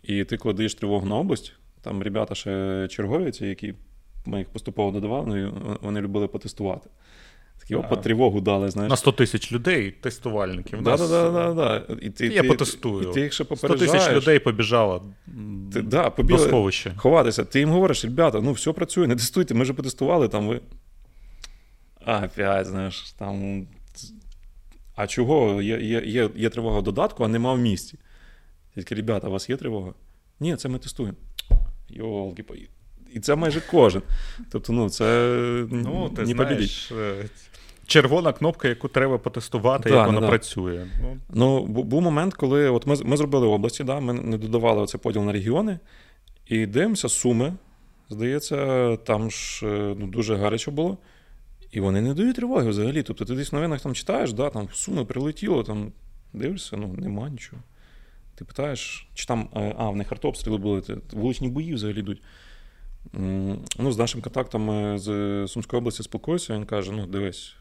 [0.03, 3.75] І ти, коли даєш тривогу на область, там ребята ще чергові, які
[4.27, 6.91] ми їх поступово додавали, вони любили потестувати.
[7.75, 7.87] Ага.
[7.87, 8.91] опа, тривогу дали, знаєш.
[8.91, 10.83] На 100 тисяч людей, тестувальників.
[10.83, 11.95] Да, Нас да, да, да.
[12.03, 13.11] І ти, Я ти, потестую.
[13.11, 15.05] І ти ще 100 тисяч людей побіжало
[15.73, 16.95] Ти, да, до сховища.
[16.97, 17.45] ховатися.
[17.45, 20.61] Ти їм говориш, ребята, ну все працює, не тестуйте, ми вже потестували там ви.
[22.05, 23.67] А, опять, знаєш, там.
[24.97, 25.63] А чого?
[25.63, 27.99] Є, є, є, є тривога в додатку, а нема в місті.
[28.75, 29.95] Такий, ребята, у вас є тривога?
[30.41, 31.17] Ні, це ми тестуємо.
[31.89, 32.55] Йолки по
[33.15, 34.03] І це майже кожен.
[34.51, 35.05] Тобто, ну, це
[35.71, 37.25] Ну, ти не знаєш, е,
[37.89, 40.29] червона кнопка, яку треба потестувати, Да, як вона да.
[40.29, 40.87] працює.
[41.03, 45.01] Ну, Ну, був момент, коли от ми, ми зробили області, да, ми не додавали оцей
[45.01, 45.79] поділ на регіони,
[46.47, 47.53] і дивимося, суми.
[48.11, 50.99] Здається, там ж е, ну, дуже гаряче було.
[51.71, 53.03] І вони не дають тривоги взагалі.
[53.03, 55.93] Тобто ти десь в новинах там читаєш, да, там суми прилетіло, там
[56.33, 57.63] дивишся, ну нема нічого.
[58.35, 62.23] Ти питаєш, чи там, е, а, в них артобстріли були, вуличні бої взагалі йдуть.
[63.79, 67.55] Ну, з нашим контактом е, з Сумської області спілкуюся, він каже: ну, дивись,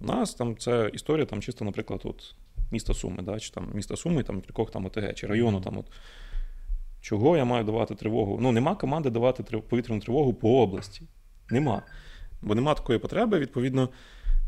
[0.00, 2.34] у нас там це історія, там чисто, наприклад, от
[2.70, 5.86] міста Суми, да, чи там міста Суми, там кількох там ОТГ, чи району там от.
[7.00, 8.38] Чого я маю давати тривогу?
[8.40, 11.02] Ну, нема команди давати повітряну тривогу по області.
[11.50, 11.82] Нема.
[12.42, 13.38] Бо нема такої потреби.
[13.38, 13.88] Відповідно,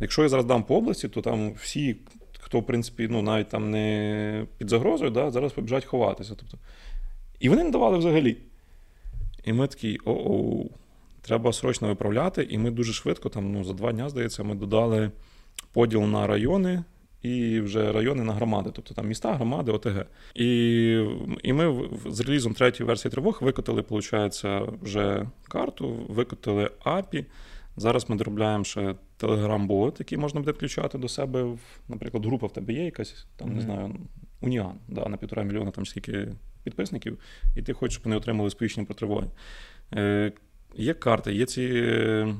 [0.00, 1.96] якщо я зараз дам по області, то там всі,
[2.40, 6.34] хто, в принципі, ну, навіть там не під загрозою, да, зараз побіжать ховатися.
[6.34, 6.58] Тобто.
[7.40, 8.36] І вони не давали взагалі.
[9.44, 10.70] І ми такі, о-оу,
[11.22, 12.46] треба срочно виправляти.
[12.50, 15.10] І ми дуже швидко, там, ну, за два дні, здається, ми додали
[15.72, 16.84] поділ на райони.
[17.22, 20.06] І вже райони на громади, тобто там міста, громади, ОТГ.
[20.34, 20.46] І
[21.42, 24.44] і ми з релізом третьої версії тривог викотили, виходить,
[24.82, 27.24] вже карту, викотили API.
[27.76, 31.56] Зараз ми доробляємо ще Telegram-бот, який можна буде включати до себе.
[31.88, 33.54] Наприклад, група в тебе є якась, там, mm-hmm.
[33.54, 33.96] не знаю,
[34.40, 36.28] Уніан, да, на півтора мільйона там скільки
[36.64, 37.18] підписників,
[37.56, 39.26] і ти хочеш, щоб вони отримали сповіщення про тривоги.
[39.94, 40.32] Е,
[40.74, 42.34] Є карти, є ці е,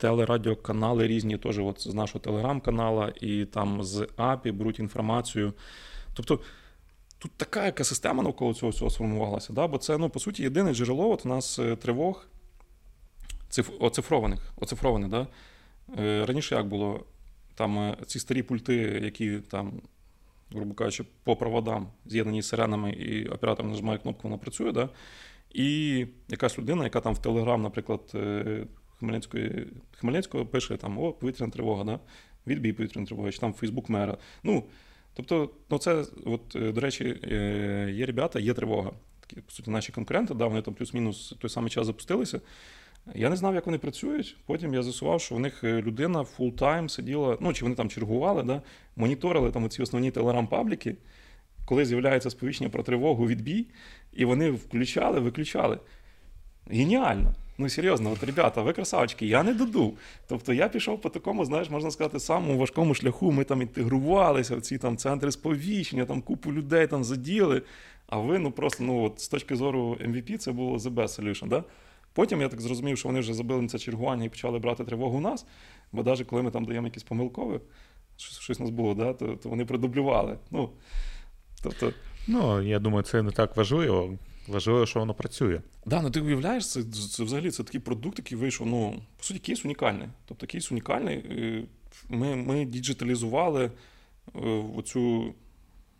[0.00, 5.52] телерадіоканали різні, теж от з нашого телеграм-канала, і там з API беруть інформацію.
[6.14, 6.40] Тобто.
[7.22, 9.66] Тут така екосистема навколо цього всього сформувалася, да?
[9.66, 12.26] бо це, ну, по суті, єдине джерело от у нас е, тривог
[13.48, 13.70] циф...
[13.80, 14.52] оцифрованих.
[14.56, 15.26] оцифрованих да?
[15.98, 17.04] Е, раніше як було?
[17.54, 19.72] Там е, ці старі пульти, які там,
[20.50, 24.72] грубо кажучи, по проводам з'єднані з сиренами, і оператор нажимає кнопку, вона працює.
[24.72, 24.88] Да?
[25.50, 28.12] І якась людина, яка там в Телеграм, наприклад,
[29.00, 32.00] Хмельницької, Хмельницького пише там о, повітряна тривога, да?
[32.46, 34.18] відбій повітряна тривога, чи там Фейсбук мера.
[34.42, 34.64] Ну,
[35.14, 37.04] Тобто, ну це, от, до речі,
[37.94, 38.90] є ребята, є тривога.
[39.20, 42.40] Такі, по суті, наші конкуренти, да, вони там плюс-мінус той самий час запустилися.
[43.14, 44.36] Я не знав, як вони працюють.
[44.46, 48.42] Потім я з'ясував, що в них е, людина full-time сиділа, ну чи вони там чергували,
[48.42, 48.62] да,
[48.96, 50.96] моніторили там ці основні телеграм-пабліки,
[51.64, 53.66] коли з'являється сповіщення про тривогу відбій,
[54.12, 55.78] і вони включали, виключали.
[56.66, 57.34] Геніально.
[57.60, 59.98] Ну, серйозно, от, ребята, ви красавчики, я не додув.
[60.28, 63.32] Тобто я пішов по такому, знаєш, можна сказати, самому важкому шляху.
[63.32, 67.62] Ми там інтегрувалися в ці там центри сповіщення, там купу людей там заділи.
[68.06, 71.48] А ви, ну просто ну, от, з точки зору MVP, це було the best solution.
[71.48, 71.64] Да?
[72.12, 75.20] Потім я так зрозумів, що вони вже забили це чергування і почали брати тривогу у
[75.20, 75.46] нас,
[75.92, 77.60] бо навіть коли ми там даємо якісь помилкові,
[78.16, 80.38] щось у нас було, да, то, то вони продублювали.
[80.50, 80.70] Ну,
[81.62, 81.92] тобто...
[82.28, 84.18] ну, я думаю, це не так важливо.
[84.50, 85.60] Важливо, що воно працює.
[85.86, 88.66] Да, ну ти уявляєш, це це взагалі це такий продукт, який вийшов.
[88.66, 90.08] Ну, по суті, кейс унікальний.
[90.26, 91.24] Тобто кейс унікальний.
[92.08, 94.40] Ми ми діджиталізували е,
[94.76, 95.34] оцю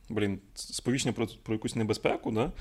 [0.08, 2.30] блін, сповіщення про про якусь небезпеку.
[2.30, 2.52] Да?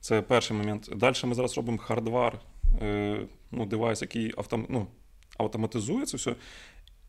[0.00, 0.90] Це перший момент.
[0.96, 2.40] Далі ми зараз робимо хардвар
[2.82, 4.86] Е, ну, девайс, який автом, ну,
[5.38, 6.34] автоматизує це все.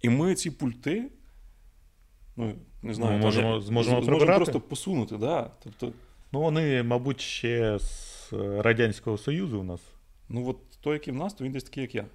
[0.02, 1.12] І ми ці пульти,
[2.36, 5.17] ну, не знаю, ми можемо, даже, зможемо, зможемо просто посунути.
[5.17, 5.52] Да.
[5.63, 5.91] Тобто,
[6.34, 9.82] Ну, вони, мабуть, ще з Радянського Союзу у нас.
[10.30, 12.06] Ну, от той, який в нас, то він десь такий, як я.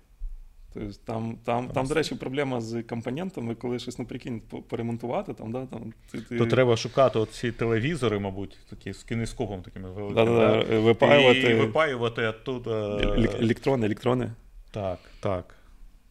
[0.75, 5.35] Тобто Там, там, там, до речі, проблема з компонентами, коли щось наприкінь поремонтувати.
[5.35, 6.39] Там, да, там, ти, ти...
[6.39, 10.25] То треба шукати ці телевізори, мабуть, такі з кінескопом такими великими.
[10.25, 11.41] Да, да, випаювати...
[11.41, 12.99] І випаювати оттуда...
[13.41, 14.33] Електрони, електрони.
[14.71, 15.55] Так, так.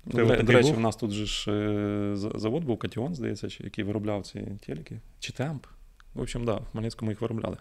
[0.06, 3.84] Ну, до, до речі, в нас тут же ж е, завод був Катіон, здається, який
[3.84, 5.00] виробляв ці телеки.
[5.20, 5.66] Чи темп.
[6.14, 7.58] В общем, да, в Хмельницькому їх виробляли.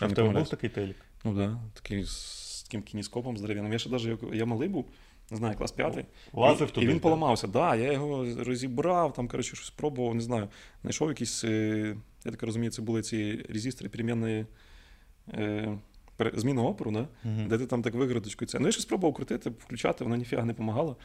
[0.00, 0.96] А в тебе був такий телек?
[1.24, 3.72] Ну так, да, такий з таким кінескопом здоров'яним.
[3.72, 4.86] Я ще навіть я малий був
[5.30, 6.04] не знаю, клас п'ятий.
[6.32, 6.86] Лазив туди.
[6.86, 7.42] І він поламався.
[7.42, 10.48] Так, да, я його розібрав, там, коротше, щось спробував, не знаю.
[10.82, 14.46] Знайшов якісь, е, я так розумію, це були ці резистори перемінної
[15.28, 15.78] е,
[16.34, 17.08] зміни опору, да?
[17.28, 17.48] Uh-huh.
[17.48, 18.58] де ти там так виградочкою це.
[18.58, 20.96] Ну, я щось спробував крутити, включати, воно ніфіга не допомагало.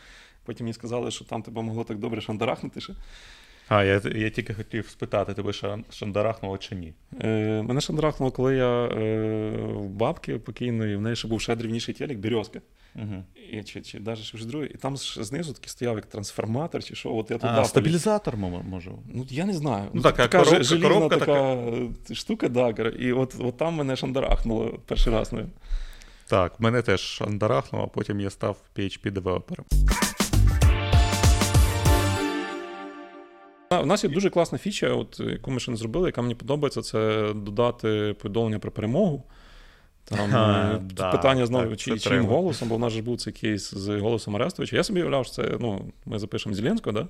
[0.44, 2.94] Потім мені сказали, що там тебе могло так добре шандарахнути ще.
[3.68, 5.54] А, я я тільки хотів спитати, тебе
[5.90, 6.94] шандарахнуло чи ні?
[7.22, 11.94] Е, Мене шандарахнуло, коли я е, в бабки покійної, в неї ще був ще дрівніший
[11.94, 12.62] телек, Березка.
[12.96, 13.24] Угу.
[13.52, 14.68] І, Чи чи навіть друге.
[14.74, 17.16] І там знизу такий стояв як трансформатор, чи що.
[17.16, 18.92] От я туди а, Стабілізатор, може.
[19.14, 19.90] Ну, я не знаю.
[19.94, 21.56] Ну, така така коробка, желізна коробка така,
[22.06, 25.34] така штука, да, і от от там мене шандарахнуло перший раз.
[25.34, 25.50] Ну.
[26.28, 28.58] Так, мене теж шандарахнуло, а потім я став
[33.76, 33.84] PHP-девелопером.
[33.84, 36.82] У нас є дуже класна фіча, от, яку ми ще не зробили, яка мені подобається,
[36.82, 39.24] це додати повідомлення про перемогу.
[40.06, 43.34] Там а, тут да, питання знову чи, чиїм голосом, бо в нас ж був цей
[43.34, 44.76] кейс з голосом Арестовича.
[44.76, 47.08] Я собі уявляв, що це ну, ми запишемо Зеленського, да?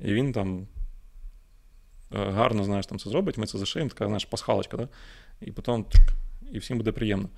[0.00, 0.66] і він там
[2.14, 4.88] е, гарно знаєш, там це зробить, ми це зашиємо, така знаєш, пасхалочка, да?
[5.40, 5.84] і потім
[6.52, 7.28] і всім буде приємно.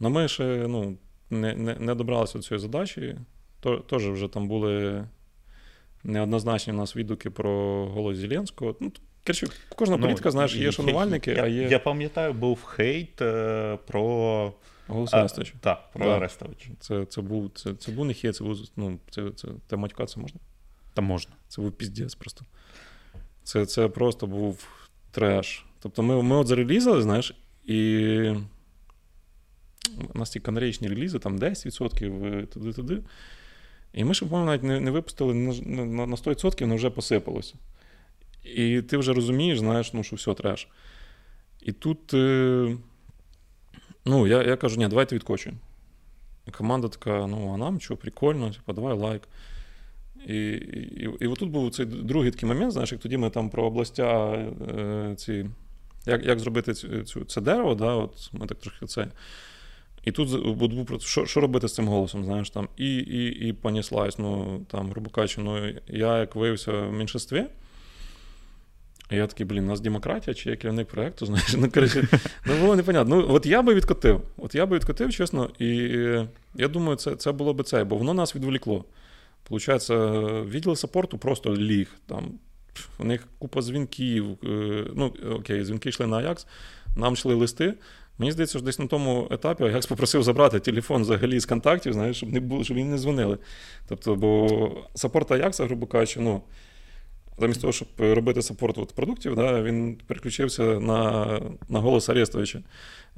[0.00, 0.96] Но ми ще ну,
[1.30, 3.16] не не, не добралися до цієї задачі.
[3.90, 5.04] Теж вже там були
[6.04, 8.76] неоднозначні у нас відгуки про голос Зеленського.
[8.80, 8.92] Ну,
[9.26, 11.68] Коротше, кожна ну, політика, знаєш, є шанувальники, я, а є.
[11.68, 14.52] Я пам'ятаю, був хейт е, про
[14.86, 15.54] Голос Арестовича.
[15.60, 16.16] Так, про да.
[16.16, 16.70] Арестовича.
[16.80, 20.06] Це це, був це, це був не хейт, це був ну, це, це, це матька,
[20.06, 20.40] це можна?
[20.94, 21.32] Та можна.
[21.48, 22.44] Це був піздець просто.
[23.42, 24.66] Це це просто був
[25.10, 25.66] треш.
[25.80, 27.34] Тобто ми ми от зарелізали, знаєш,
[27.64, 27.78] і
[30.14, 33.02] у нас ті канарічні релізи, там 10% туди-туди.
[33.94, 37.54] І ми ще, по-моєму, навіть не не випустили на на, на 100%, воно вже посипалося.
[38.44, 40.68] І ти вже розумієш, знаєш, ну, що все треш.
[41.62, 42.76] І тут, е,
[44.04, 45.60] ну, я я кажу, ні, давайте відкочуємо.
[46.50, 49.22] Команда така: ну, а нам що, прикольно, типу, давай лайк.
[50.26, 53.50] І і, і, і отут був цей другий такий момент, знаєш, як тоді ми там
[53.50, 55.46] про областя е, ці.
[56.06, 59.08] Як як зробити цю, це дерево, да, от ми так трохи це.
[60.04, 64.18] І тут був що що робити з цим голосом, знаєш, там, і і, і поніслась,
[64.18, 67.44] ну, там, грубо кажучи, ну, я як виявився в меншинстві,
[69.10, 72.08] і я такий, блін, у нас демократія чи я керівник проєкту, знаєш, ну, коротше,
[72.46, 73.16] ну, було непонятно.
[73.16, 75.68] Ну, от я би відкотив, от я би відкотив, чесно, і
[76.54, 78.84] я думаю, це це було би це, бо воно нас відволікло.
[79.48, 79.96] Получається,
[80.42, 81.88] відділ саппорту просто ліг.
[82.06, 82.38] Там,
[82.98, 84.26] У них купа дзвінків.
[84.44, 86.46] Е, ну, окей, дзвінки йшли на Аякс,
[86.96, 87.74] нам йшли листи.
[88.18, 92.16] Мені здається, що десь на тому етапі Аякс попросив забрати телефон взагалі з контактів, знаєш,
[92.16, 93.38] щоб не було, щоб їм не дзвонили.
[93.88, 96.42] Тобто, бо саппорт Аякса, грубо кажучи, ну.
[97.38, 101.26] Замість того, щоб робити саппорт от продуктів, да, він переключився на
[101.68, 102.62] на голос Арестовича.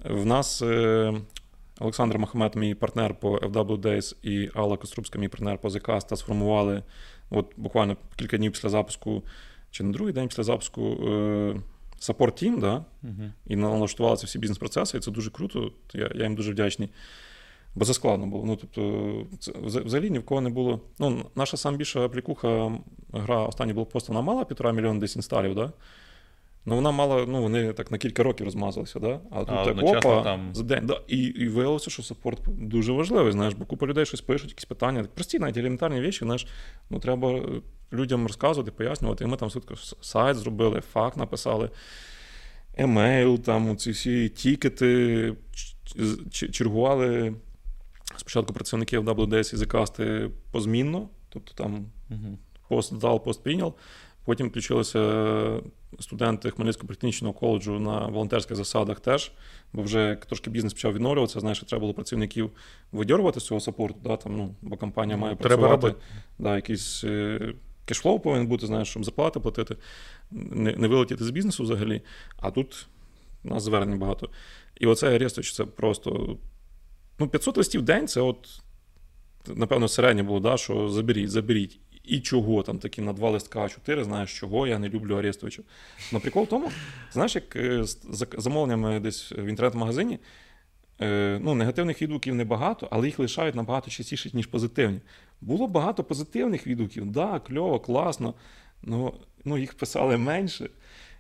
[0.05, 1.13] В нас е,
[1.81, 6.83] Олександр Махамед, мій партнер по FW Days, і Алла Кострубська, мій партнер по ZKasta, сформували
[7.31, 9.23] от буквально кілька днів після запуску,
[9.71, 10.83] чи на другий день після запуску
[12.05, 12.85] саппорт Team, да?
[13.05, 15.73] uh і налаштувалися всі бізнес-процеси, і це дуже круто.
[15.93, 16.91] Я я їм дуже вдячний.
[17.75, 18.45] Бо це складно було.
[18.45, 20.81] Ну, тобто, це, взагалі ні в кого не було.
[20.99, 22.73] Ну, Наша сам більша аплікуха,
[23.13, 25.73] гра останній блокпост, вона мала півтора мільйона десь інсталів, да?
[26.67, 29.21] Ну, вона мала, ну, вони так на кілька років розмазалися, да?
[29.31, 30.55] а тут а, так опа, там...
[30.55, 30.87] за день.
[30.87, 31.01] Да.
[31.09, 35.05] І і виявилося, що саппорт дуже важливий, знаєш, бо купа людей щось пишуть, якісь питання.
[35.15, 36.47] Прості, навіть елементарні речі, знаєш,
[36.91, 37.43] ну, треба
[37.93, 39.25] людям розказувати, пояснювати.
[39.25, 41.71] І ми там сутко сайт зробили, факт написали,
[42.77, 45.35] емейл, там ці всі тікети,
[46.31, 47.35] чергували
[48.17, 52.39] спочатку працівників WDS і закасти позмінно, тобто там угу.
[52.69, 53.75] пост дав, пост прийняв.
[54.25, 55.61] Потім включилися
[56.01, 59.33] студенти Хмельницького політехнічного коледжу на волонтерських засадах теж,
[59.73, 61.41] бо вже трошки бізнес почав відновлюватися.
[61.41, 62.51] Знаєш, треба було працівників
[62.93, 65.87] видьорувати з цього сапорту, да, там, ну, бо компанія має треба працювати.
[65.87, 66.07] Робити.
[66.39, 69.77] Да, якийсь е, кешфлоу повинен бути, знаєш, щоб зарплати платити,
[70.31, 72.03] не не вилетіти з бізнесу взагалі.
[72.37, 72.87] А тут
[73.45, 74.29] у нас звернень багато.
[74.81, 76.37] І оце Арестович, це просто
[77.19, 78.61] ну, 500 листів в день це от,
[79.49, 81.81] напевно, середнє було, да, що заберіть, заберіть.
[82.05, 85.63] І чого там такі на два листка А4, знаєш, чого я не люблю Арестовича.
[86.13, 86.71] Ну, прикол в тому,
[87.13, 90.19] знаєш, як е, з замовленнями десь в інтернет-магазині,
[91.01, 95.01] е, ну, негативних відгуків небагато, але їх лишають набагато частіше, ніж позитивні.
[95.41, 98.35] Було багато позитивних відгуків, да, кльово, класно,
[98.83, 99.15] ну,
[99.45, 100.71] ну їх писали менше.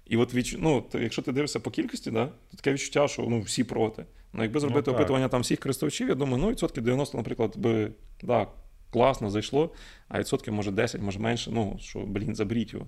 [0.06, 0.56] І от відч...
[0.58, 4.04] ну, якщо ти дивишся по кількості, да, то таке відчуття, що ну, всі проти.
[4.32, 7.90] Ну, якби зробити ну, опитування там всіх користувачів, я думаю, ну, відсотків 90, наприклад, би
[8.22, 8.46] да,
[8.94, 9.70] класно зайшло,
[10.08, 12.86] а відсотків, може, 10, може менше, ну, що, блін, заберіть його.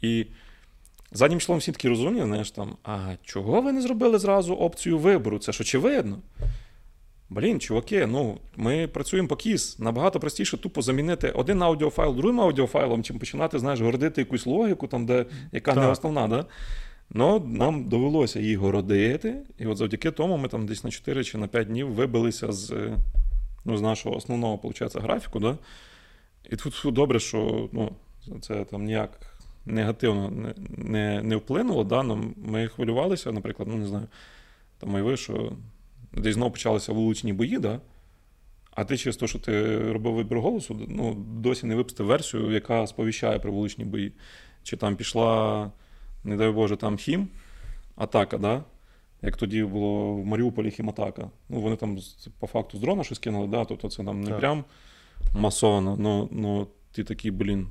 [0.00, 0.26] І
[1.12, 5.38] заднім числом всі такі розумні, знаєш, там, а чого ви не зробили зразу опцію вибору?
[5.38, 6.18] Це ж очевидно.
[7.30, 9.78] Блін, чуваки, ну ми працюємо по кіс.
[9.78, 15.06] Набагато простіше тупо замінити один аудіофайл другим аудіофайлом, чим починати, знаєш, городити якусь логіку, там,
[15.06, 15.84] де, яка так.
[15.84, 16.28] не основна.
[16.28, 16.46] Да?
[17.10, 21.38] Ну, нам довелося її городити, і от завдяки тому ми там десь на 4 чи
[21.38, 22.90] на 5 днів вибилися з
[23.68, 25.40] ну, з нашого основного виходить, графіку.
[25.40, 25.58] Да?
[26.50, 27.92] І тут добре, що ну,
[28.40, 29.20] це там ніяк
[29.66, 31.84] негативно не не, не вплинуло.
[31.84, 32.02] Да?
[32.02, 34.06] Ну, Ми хвилювалися, наприклад, ну не знаю,
[34.78, 35.52] там і ви, що
[36.12, 37.80] десь знову почалися вуличні бої, да?
[38.70, 42.86] а ти через те, що ти робив вибір голосу, ну, досі не випустив версію, яка
[42.86, 44.12] сповіщає про вуличні бої.
[44.62, 45.70] Чи там пішла,
[46.24, 47.28] не дай Боже, там хім,
[47.96, 48.64] атака, да?
[49.22, 51.30] Як тоді було в Маріуполі хіматака.
[51.48, 51.98] Ну, Вони там
[52.38, 53.64] по факту з дрона щось кинули, да?
[53.64, 54.38] тобто це там не так.
[54.38, 54.64] прям
[55.34, 57.68] масово, ну, ну ти такий, блін.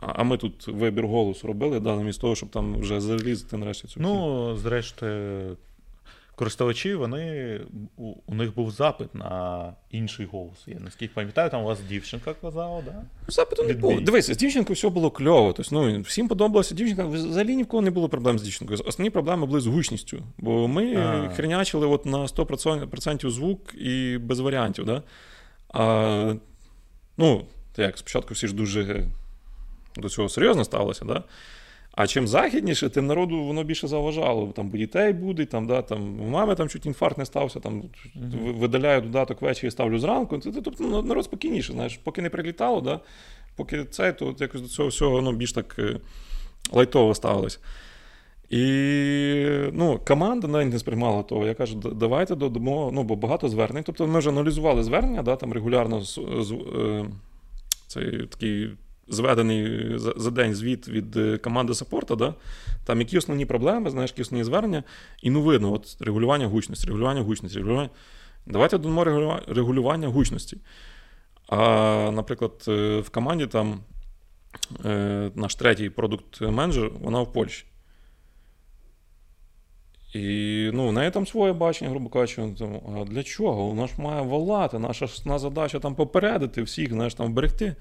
[0.00, 4.00] А ми тут вибір голосу робили, да, замість того, щоб там вже залізти нарешті цю.
[4.00, 5.56] Ну, зрештою,
[6.38, 7.60] користувачі, вони
[7.96, 10.64] у, у них був запит на інший голос.
[10.66, 13.02] Я наскільки пам'ятаю, там у вас дівчинка казала, да?
[13.28, 14.00] Запиту не було.
[14.00, 15.52] Дивись, з дівчинкою все було кльово.
[15.52, 17.04] Тобто, ну, Всім подобалася дівчинка.
[17.04, 18.80] Взагалі ні в кого не було проблем з дівчинкою.
[18.86, 20.22] Основні проблеми були з гучністю.
[20.38, 21.28] Бо ми а.
[21.36, 24.84] хренячили от на 100% звук і без варіантів.
[24.84, 25.02] Да?
[25.68, 26.34] А,
[27.16, 29.06] Ну, як спочатку всі ж дуже
[29.96, 31.04] до цього серйозно ставилися.
[31.04, 31.24] Да?
[31.98, 34.52] А чим західніше, тим народу воно більше заважало.
[34.56, 38.58] Там дітей буде, там, да, там, у мами там чуть інфаркт не стався, там, mm-hmm.
[38.58, 40.38] видаляю додаток ввечері, ставлю зранку.
[40.38, 43.00] Тобто ну, народ спокійніше, знаєш, поки не прилітало, да,
[43.56, 46.00] поки це, то якось до цього всього ну, більш так е,
[46.72, 47.60] лайтово ставилось.
[48.50, 48.64] І
[49.72, 51.46] ну, команда навіть не сприймала того.
[51.46, 53.84] Я кажу, давайте додамо, ну, бо багато звернень.
[53.86, 57.04] Тобто ми вже аналізували звернення, да, там регулярно з, з, е,
[57.86, 58.70] цей такий
[59.10, 62.34] зведений за, за день звіт від е, команди саппорта, да,
[62.84, 64.84] там які основні проблеми, знаєш, які основні звернення,
[65.22, 67.90] і ну видно, от регулювання гучності, регулювання гучності, регулювання.
[68.46, 69.04] Давайте додамо
[69.48, 70.58] регулювання гучності.
[71.48, 73.80] А, наприклад, е, в команді там
[75.34, 77.64] наш третій продукт-менеджер, вона в Польщі.
[80.14, 82.42] І ну, в неї там своє бачення, грубо кажучи,
[82.96, 83.66] а для чого?
[83.66, 87.76] Вона ж має волати, наша основна задача там попередити всіх, знаєш, там вберегти.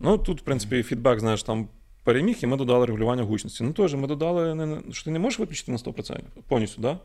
[0.00, 1.68] Ну, тут, в принципі, фідбек, знаєш, там
[2.04, 3.64] переміг, і ми додали регулювання гучності.
[3.64, 6.98] Ну, теж ми додали, не, що ти не можеш виключити на 100% повністю, да?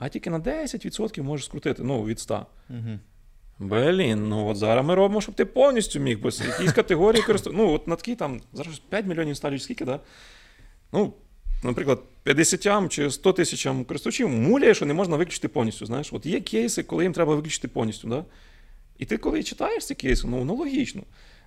[0.00, 2.46] а тільки на 10% можеш скрутити, ну, від 100.
[2.70, 2.98] Угу.
[3.58, 7.64] Блін, ну от зараз ми робимо, щоб ти повністю міг, бо якісь категорії користуватися.
[7.64, 10.00] Ну, от на такі там, зараз 5 мільйонів сталюють скільки, да?
[10.92, 11.14] Ну,
[11.64, 15.86] наприклад, 50 чи 100 тисячам користувачів муляє, що не можна виключити повністю.
[15.86, 18.08] Знаєш, от є кейси, коли їм треба виключити повністю.
[18.08, 18.24] Да?
[18.98, 21.02] І ти, коли читаєш ці кейси, ну воно логічно.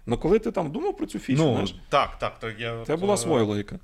[0.07, 2.83] Але коли ти там думав про цю фічу, ну, знаєш, так, так, так, я...
[2.87, 3.79] це була своя логіка.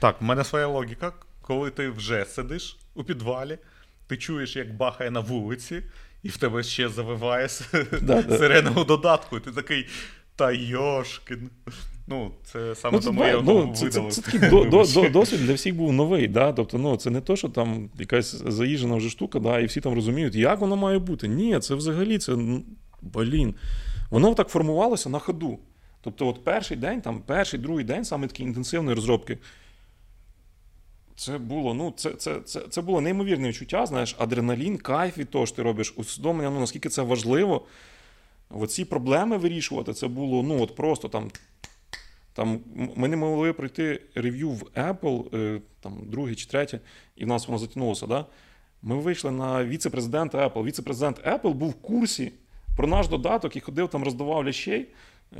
[0.00, 3.58] Так, в мене своя логіка, коли ти вже сидиш у підвалі,
[4.06, 5.82] ти чуєш, як бахає на вулиці,
[6.22, 7.48] і в тебе ще завиває
[8.38, 9.86] сирена у додатку, і ти такий.
[10.36, 11.50] Та Йошкін.
[12.06, 15.08] Ну, це саме ну, тому це, я ну, це, це, це, такий до, до, до,
[15.08, 16.28] досвід для всіх був новий.
[16.28, 16.52] Да?
[16.52, 19.94] Тобто, ну, це не то, що там якась заїжджена вже штука, да, і всі там
[19.94, 21.28] розуміють, як воно має бути.
[21.28, 22.36] Ні, це взагалі це
[23.02, 23.54] блін.
[24.12, 25.58] Воно так формувалося на ходу.
[26.00, 29.38] Тобто, от перший день, там, перший, другий день, саме такі інтенсивної розробки.
[31.16, 35.46] Це було ну, це, це, це, це було неймовірне відчуття, знаєш, адреналін, кайф від того,
[35.46, 37.66] що ти робиш, усвідомлення, ну, наскільки це важливо.
[38.50, 41.30] Оці проблеми вирішувати, це було ну, от просто там.
[42.34, 42.60] Там
[42.96, 46.80] Ми не могли пройти рев'ю в Apple, е, там другий чи третє,
[47.16, 48.06] і в нас воно затягнулося.
[48.06, 48.26] Да?
[48.82, 50.64] Ми вийшли на віце-президента Apple.
[50.64, 52.32] Віце-президент Apple був в курсі
[52.76, 54.88] про наш додаток і ходив там, роздавав лящей.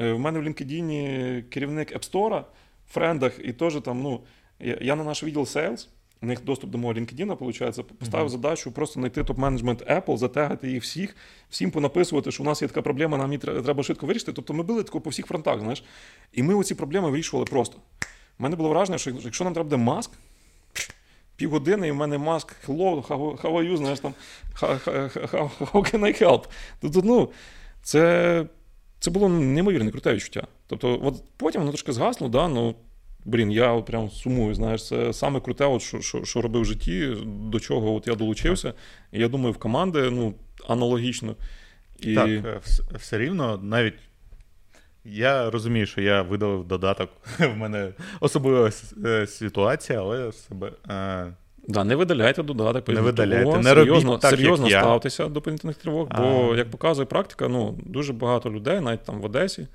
[0.01, 2.41] Е, в мене в LinkedIn керівник App Store,
[2.89, 4.21] в френдах, і теж там, ну,
[4.61, 5.89] я на наш відділ Sales
[6.23, 8.31] у них доступ до мого LinkedIn, виходить, поставив mm-hmm.
[8.31, 11.17] задачу просто знайти топ-менеджмент Apple, затегати їх всіх,
[11.51, 14.33] всім понаписувати, що у нас є така проблема, нам її треба швидко вирішити.
[14.33, 15.85] Тобто ми були тако по всіх фронтах, знаєш.
[16.33, 17.79] І ми оці проблеми вирішували просто.
[18.39, 20.11] У мене було враження, що якщо нам треба буде маск,
[21.37, 24.15] півгодини, і в мене маск, hello, how, how are you, знаєш там,
[24.61, 24.89] how,
[25.31, 26.45] how, how can I help?
[26.81, 27.31] Тобто, ну,
[27.83, 28.47] це
[28.99, 30.47] це було неймовірне круте відчуття.
[30.67, 32.75] Тобто, от потім воно трошки згасло, да, ну.
[33.25, 34.55] Блін, я от прям сумую.
[34.55, 38.15] Знаєш, це саме круте, от що що, що робив в житті, до чого от я
[38.15, 38.75] долучився.
[39.13, 40.35] І я думаю, в команди ну,
[40.69, 41.37] аналогічно.
[42.01, 42.15] І...
[42.15, 42.61] Так, е,
[42.97, 43.95] все рівно, навіть
[45.05, 47.11] я розумію, що я видалив додаток.
[47.39, 48.71] В мене особлива
[49.05, 50.73] е, ситуація, але себе.
[50.91, 51.33] Е,
[51.69, 56.07] да, Не видаляйте додаток, не видаляйте, не серйозно так, серйозно як ставтеся до повітряних тривог,
[56.11, 56.21] а...
[56.21, 59.67] бо, як показує практика, ну, дуже багато людей, навіть там в Одесі,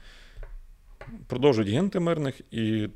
[1.28, 2.42] продовжують гинути мирних.
[2.52, 2.90] і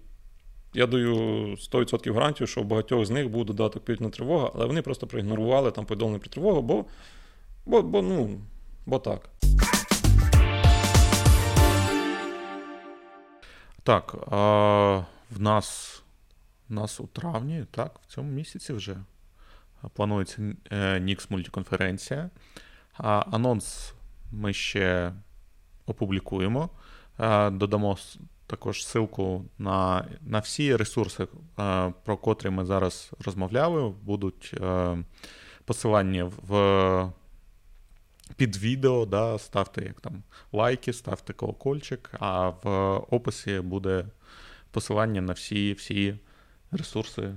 [0.74, 1.16] я даю
[1.56, 5.72] 100% гарантію, що у багатьох з них був додаток повітряна тривога, але вони просто проігнорували
[5.72, 6.86] там повідомлення про тривогу, бо,
[7.66, 8.30] бо, бо, ну,
[8.86, 9.30] бо так.
[13.84, 14.16] Так.
[14.32, 16.02] а В нас
[16.70, 18.98] нас у травні, так, в цьому місяці вже
[19.94, 22.30] планується Nix е, мультиконференція.
[22.98, 23.94] Анонс
[24.32, 25.14] ми ще
[25.86, 26.70] опублікуємо.
[27.52, 27.98] Додамо
[28.48, 31.28] також ссылку на на всі ресурси,
[31.60, 34.98] е, про котрі ми зараз розмовляли, будуть е,
[35.66, 37.12] посилання в
[38.36, 39.06] під відео.
[39.06, 44.06] да, Ставте як там лайки, ставте колокольчик, а в описі буде
[44.72, 46.16] посилання на всі всі
[46.72, 47.34] ресурси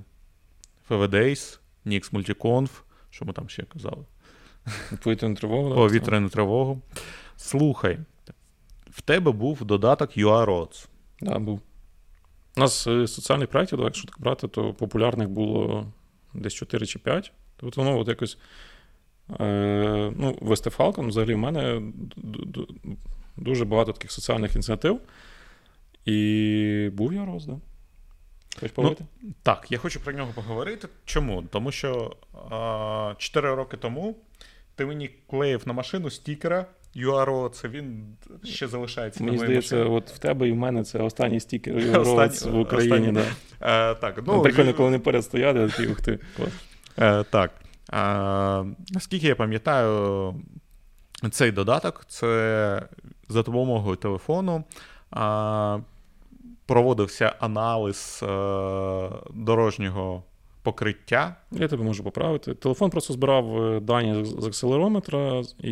[0.89, 2.69] FVDays, Nix Multiconf,
[3.09, 4.05] що ми там ще казали.
[5.03, 5.75] Повітряну тривогу.
[5.75, 6.81] Повітряну тривогу.
[7.35, 7.99] Слухай,
[8.89, 10.87] в тебе був додаток UARODS.
[11.21, 11.61] Да, був.
[12.57, 15.85] У нас е, соціальних проєктів, якщо так брати, то популярних було
[16.33, 17.31] десь 4 чи 5.
[17.57, 18.37] Тобто воно от якось.
[19.39, 21.81] Е, ну, Вести Falcon, взагалі, в мене
[23.37, 24.99] дуже багато таких соціальних ініціатив.
[26.05, 27.57] І був я роз, да.
[28.77, 28.97] Ну,
[29.43, 30.87] так, я хочу про нього поговорити.
[31.05, 31.43] Чому?
[31.51, 32.15] Тому що
[32.51, 34.15] а, 4 роки тому
[34.75, 36.65] ти мені клеїв на машину стікера
[36.95, 39.23] URO, це він ще залишається.
[39.23, 43.11] Мені здається, от в тебе і в мене це останній стікер URO в Україні.
[43.11, 43.25] Да.
[43.59, 46.19] А, так, ну, Прикольно, коли вони поряд стоять, такий, ух ти.
[46.97, 47.51] А, так.
[48.89, 50.35] Наскільки я пам'ятаю,
[51.31, 52.87] цей додаток це
[53.29, 54.63] за допомогою телефону.
[56.65, 60.23] Проводився аналіз а, дорожнього
[60.65, 61.35] покриття.
[61.51, 62.53] Я тебе можу поправити.
[62.53, 65.71] Телефон просто збирав е, дані з акселерометра і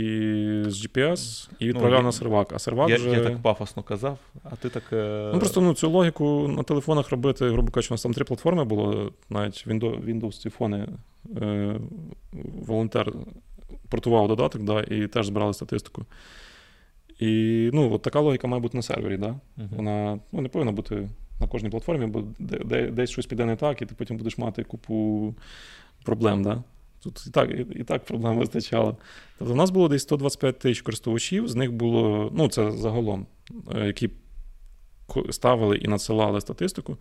[0.67, 2.53] з GPS і відправляв Ну, на сервак.
[2.53, 3.09] А сервак Я, вже.
[3.09, 4.83] я так пафосно казав, а ти так.
[4.93, 8.25] е, Ну просто ну, цю логіку на телефонах робити, грубо кажучи, у нас там три
[8.25, 10.87] платформи було, навіть Windows, Windows ці фони
[11.41, 11.79] е,
[12.67, 13.13] волонтер
[13.89, 16.05] портував додаток, да, і теж збирали статистику.
[17.19, 19.35] І ну, от така логіка має бути на сервері, да?
[19.57, 19.69] Мгм.
[19.75, 21.09] Вона ну, не повинна бути
[21.43, 24.37] на кожній платформі, бо де, де, десь щось піде не так, і ти потім будеш
[24.37, 25.35] мати купу
[26.03, 26.43] проблем.
[26.43, 26.63] Да?
[27.03, 28.97] Тут і так, і, так проблем вистачало.
[29.39, 33.25] Тобто, у нас було десь 125 тисяч користувачів, з них було, ну це загалом,
[33.75, 34.09] е, які
[35.29, 36.97] ставили і надсилали статистику.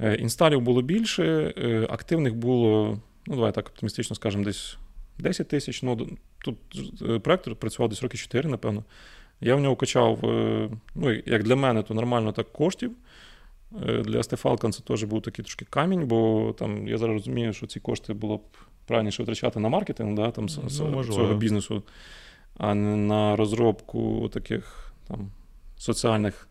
[0.00, 4.78] Е, Інсталів було більше, е, активних було, ну давай так оптимістично скажемо, десь
[5.18, 5.82] 10 тисяч.
[5.82, 6.08] Ну,
[6.44, 6.56] тут
[7.22, 8.84] проект працював десь роки 4, напевно.
[9.40, 10.18] Я в нього качав,
[10.94, 12.92] ну, як для мене, то нормально так коштів.
[13.88, 17.66] Е, Для Стефалкан це теж був такий трошки камінь, бо там я зараз розумію, що
[17.66, 18.42] ці кошти було б
[18.86, 20.48] правильніше витрачати на маркетинг да, там,
[20.90, 21.82] Ну, цього бізнесу,
[22.56, 25.30] а не на розробку таких там,
[25.76, 26.48] соціальних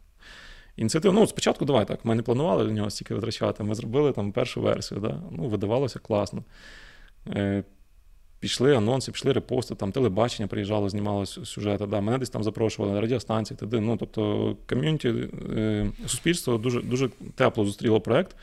[0.77, 1.13] ініціатив.
[1.13, 3.63] Ну, спочатку давай так, ми не планували на нього стільки витрачати.
[3.63, 5.21] Ми зробили там першу версію, да?
[5.31, 6.43] ну, видавалося класно.
[8.39, 11.85] Пішли анонси, пішли репости, там телебачення приїжджало, знімало сюжети.
[11.85, 13.79] Да, мене десь там запрошували на радіостанції, туди.
[13.79, 15.13] Ну, тобто, ком'юніті,
[15.57, 18.35] е, суспільство дуже, дуже тепло зустріло проект,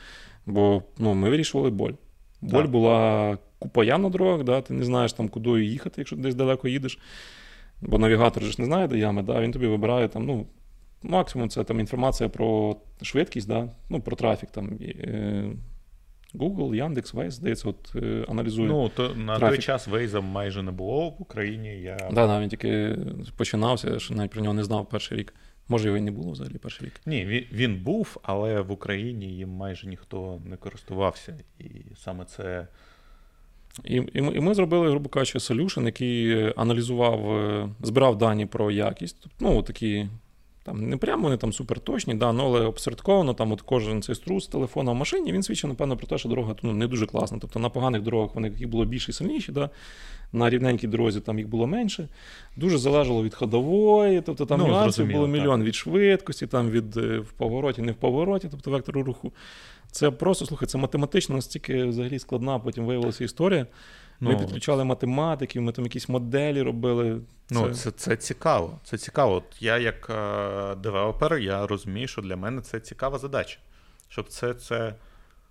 [0.45, 1.93] бо ну, ми вирішували боль.
[2.41, 2.71] Боль Так.
[2.71, 6.67] була купа ям на дорогах, да, ти не знаєш там, куди їхати, якщо десь далеко
[6.67, 6.99] їдеш.
[7.81, 10.45] Бо навігатор же ж не знає, де ями, да, він тобі вибирає там, ну,
[11.03, 14.51] максимум це там інформація про швидкість, да, ну, про трафік.
[14.51, 15.51] Там, і, е,
[16.33, 18.67] Google, Яндекс, Waze, здається, от, е, аналізує.
[18.67, 21.81] Ну, то на той час Вейза майже не було в Україні.
[21.81, 21.97] Я...
[22.11, 22.95] Да, да, він тільки
[23.37, 25.33] починався, ще навіть про нього не знав перший рік.
[25.69, 26.93] Може, його і не було взагалі перший рік.
[27.05, 31.37] Ні, він, був, але в Україні їм майже ніхто не користувався.
[31.59, 31.65] І
[31.95, 32.67] саме це.
[33.83, 38.45] І, і, ми, і ми зробили, грубо кажучи, солюшн, який е, аналізував, е, збирав дані
[38.45, 39.27] про якість.
[39.39, 40.07] Ну, такі,
[40.67, 44.47] там, не прямо вони там суперточні, да, ну, але обсередковано, там от кожен цей струс
[44.47, 47.37] телефона в машині, він свідчив, напевно, про те, що дорога ну, не дуже класна.
[47.41, 49.69] Тобто на поганих дорогах вони їх було більше і сильніші, да,
[50.33, 52.07] на рівненькій дорозі там їх було менше.
[52.55, 55.33] Дуже залежало від ходової, тобто там Ну, нюансів було так.
[55.33, 59.31] мільйон від швидкості, там від е, в повороті, не в повороті, тобто вектору руху.
[59.91, 63.67] Це просто, слухай, це математично настільки взагалі складна, потім виявилася історія.
[64.19, 67.21] Ми Ну, підключали математиків, ми там якісь моделі робили.
[67.49, 68.79] Ну, це, це цікаво.
[68.83, 69.33] Це цікаво.
[69.33, 73.57] От я, як е, девелопер, я розумію, що для мене це цікава задача.
[74.09, 74.53] Щоб це.
[74.53, 74.95] це...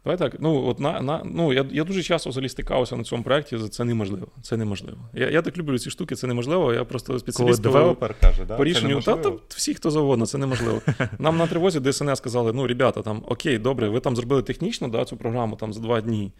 [0.04, 0.36] Давай так.
[0.38, 3.58] Ну, от на, на, ну, я, я дуже часто взагалі стикався на цьому проєкті.
[3.58, 4.26] Це неможливо.
[4.42, 4.98] Це неможливо.
[5.14, 6.74] Я, я так люблю ці штуки, це неможливо.
[6.74, 9.00] Я просто Коли спеціаліст по, девелопер каже, да, по рішенню.
[9.00, 10.80] Та, та всі, хто завгодно, це неможливо.
[11.18, 15.04] Нам на тривозі ДСНС сказали: ну, ребята, там окей, добре, ви там зробили технічно да,
[15.04, 16.32] цю програму там за два дні.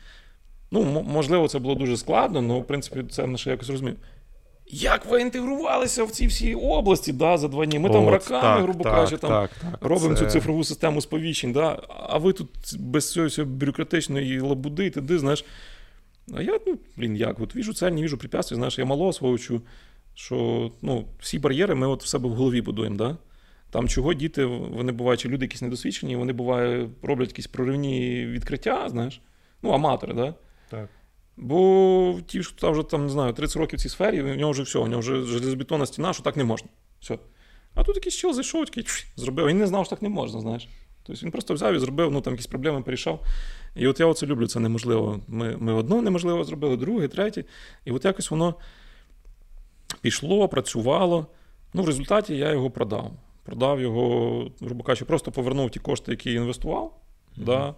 [0.70, 3.96] Ну, можливо, це було дуже складно, але в принципі це ще якось розумів.
[4.68, 7.78] Як ви інтегрувалися в ці всі області да, за два дні?
[7.78, 9.50] Ми там От, роками, так, грубо так, кажучи, там так,
[9.80, 11.82] робимо Це- цю цифрову систему сповіщень, да?
[11.88, 12.48] а ви тут
[12.78, 15.44] без цього бюрократичної лабуди, ти знаєш.
[16.34, 17.40] А я, ну, блін, як?
[17.40, 19.62] От віжу цель, не віжу препятствий, знаєш, я мало свого вчу,
[20.14, 22.96] що ну, всі бар'єри ми от в себе в голові будуємо.
[22.96, 23.16] Да?
[23.70, 28.88] Там чого діти, вони бувають, чи люди якісь недосвідчені, вони буває, роблять якісь проривні відкриття,
[28.88, 29.20] знаєш,
[29.62, 30.34] ну, аматори, да?
[30.70, 30.88] Так.
[31.36, 34.52] Бо ті, що там вже там, не знаю, 30 років в цій сфері, у нього
[34.52, 36.68] вже все, у нього вже железобетонна стіна, що так не можна.
[37.00, 37.18] Все.
[37.74, 38.84] А тут якийсь чел зайшов, такий
[39.16, 39.46] зробив.
[39.46, 40.68] Він не знав, що так не можна, знаєш.
[41.02, 43.24] Тобто він просто взяв і зробив, ну там якісь проблеми порішав.
[43.74, 45.20] І от я оце люблю, це неможливо.
[45.28, 47.44] Ми, ми одно неможливо зробили, друге, третє.
[47.84, 48.54] І от якось воно
[50.00, 51.26] пішло, працювало.
[51.74, 53.12] Ну, в результаті я його продав.
[53.42, 57.00] Продав його, грубо кажучи, просто повернув ті кошти, які я інвестував.
[57.36, 57.74] Да.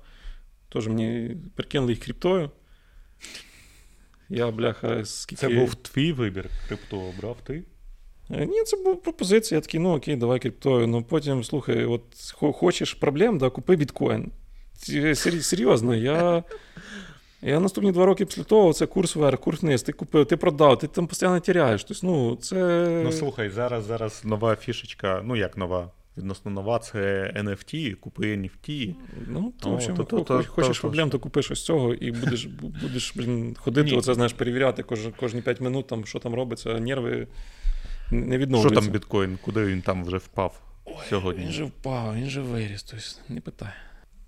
[0.68, 2.50] Тож мені перекинули їх криптою.
[4.28, 5.40] Я, бляха, скільки.
[5.40, 7.64] Це був твій вибір, крипту обрав ти.
[8.30, 9.56] Е, Ні, це була пропозиція.
[9.56, 10.86] Я такий, ну окей, давай криптою.
[10.86, 12.02] Ну потім, слухай, от
[12.34, 14.32] хочеш проблем, да, купи біткоін.
[15.42, 16.44] Серйозно, я.
[17.42, 20.78] Я наступні два роки після того, це курс вверх, курс вниз, ти купив, ти продав,
[20.78, 21.84] ти там постійно тіряєш.
[21.84, 22.86] Тобто, ну, це...
[23.04, 28.94] Ну слухай, зараз, зараз нова фішечка, ну як нова, відносно нова, це NFT, купи NFT.
[29.26, 31.94] Ну, то, О, в общем, то- то- то- хочеш то- проблем, то купиш ось цього
[31.94, 32.44] і будеш,
[32.82, 33.96] будеш блін, ходити, Ні.
[33.96, 37.26] оце, знаєш, перевіряти кож, кожні 5 минут, там, що там робиться, нерви
[38.10, 40.60] не Що там біткоін, куди він там вже впав
[41.08, 41.44] сьогодні?
[41.44, 43.68] Він же впав, він же виріс, тобто не питай.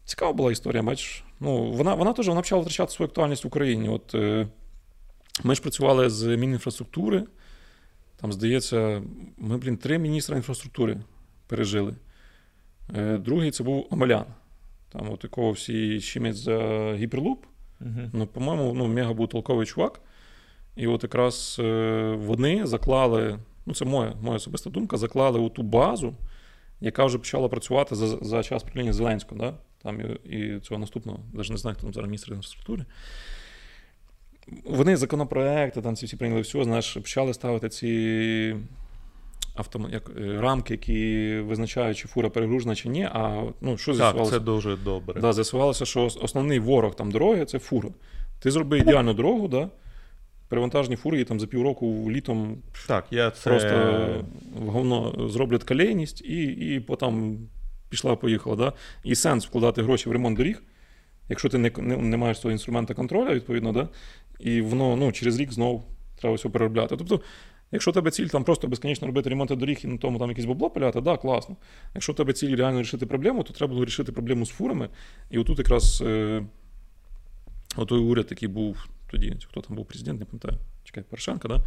[0.05, 1.24] Цікава була історія, бачиш.
[1.41, 3.88] Ну, вона, вона теж вона почала втрачати свою актуальність в Україні.
[3.88, 4.49] От, е,
[5.45, 7.24] ми ж працювали з Мінінфраструктури.
[8.20, 9.03] Там, здається,
[9.38, 11.01] ми, блін, три міністра інфраструктури
[11.51, 11.94] пережили.
[12.96, 14.24] Е, другий це був Омелян.
[14.92, 16.59] Там, от якого всі щемять за
[16.94, 17.44] гіперлуп.
[17.80, 18.11] Угу.
[18.12, 20.01] Ну, по-моєму, ну, мега був толковий чувак.
[20.76, 25.62] І от якраз е, вони заклали, ну це моя моя особиста думка, заклали у ту
[25.62, 26.14] базу,
[26.80, 29.40] яка вже почала працювати за за час правління Зеленського.
[29.40, 29.55] Да?
[29.82, 32.84] Там і, і цього наступного, навіть не знаю, хто там зараз міністр інфраструктури.
[34.64, 38.57] Вони законопроекти, там ці всі прийняли все, знаєш, почали ставити ці
[39.61, 39.86] автом...
[39.92, 43.08] як, е, рамки, які визначають, чи фура перегружена чи ні.
[43.12, 44.30] А ну, що з'ясувалося?
[44.30, 45.20] Так, це дуже добре.
[45.20, 47.88] Да, З'ясувалося, що основний ворог там дороги це фура.
[48.40, 49.68] Ти зроби ідеальну дорогу, да?
[50.50, 53.50] перевантажні фури там за півроку літом так, я це...
[53.50, 57.38] просто в говно зроблять калейність і і потім
[57.90, 58.56] пішла-поїхала.
[58.56, 58.72] Да?
[59.04, 60.62] І сенс вкладати гроші в ремонт доріг,
[61.28, 63.88] якщо ти не не, не маєш свого інструмента контролю, відповідно, да?
[64.40, 65.84] і воно ну, через рік знову
[66.20, 66.96] треба все переробляти.
[66.96, 67.20] Тобто,
[67.73, 70.71] якщо тебе ціль там просто безконечно робити ремонт доріг і на тому там якесь бабло
[70.71, 71.57] пиляти, да, класно.
[71.95, 74.89] Якщо тебе ціль реально рішити проблему, то треба було рішити проблему з фурами.
[75.31, 76.43] І отут якраз е,
[77.77, 81.64] отой уряд, який був тоді, хто там був президент, не пам'ятаю, чекай, Порошенко, да?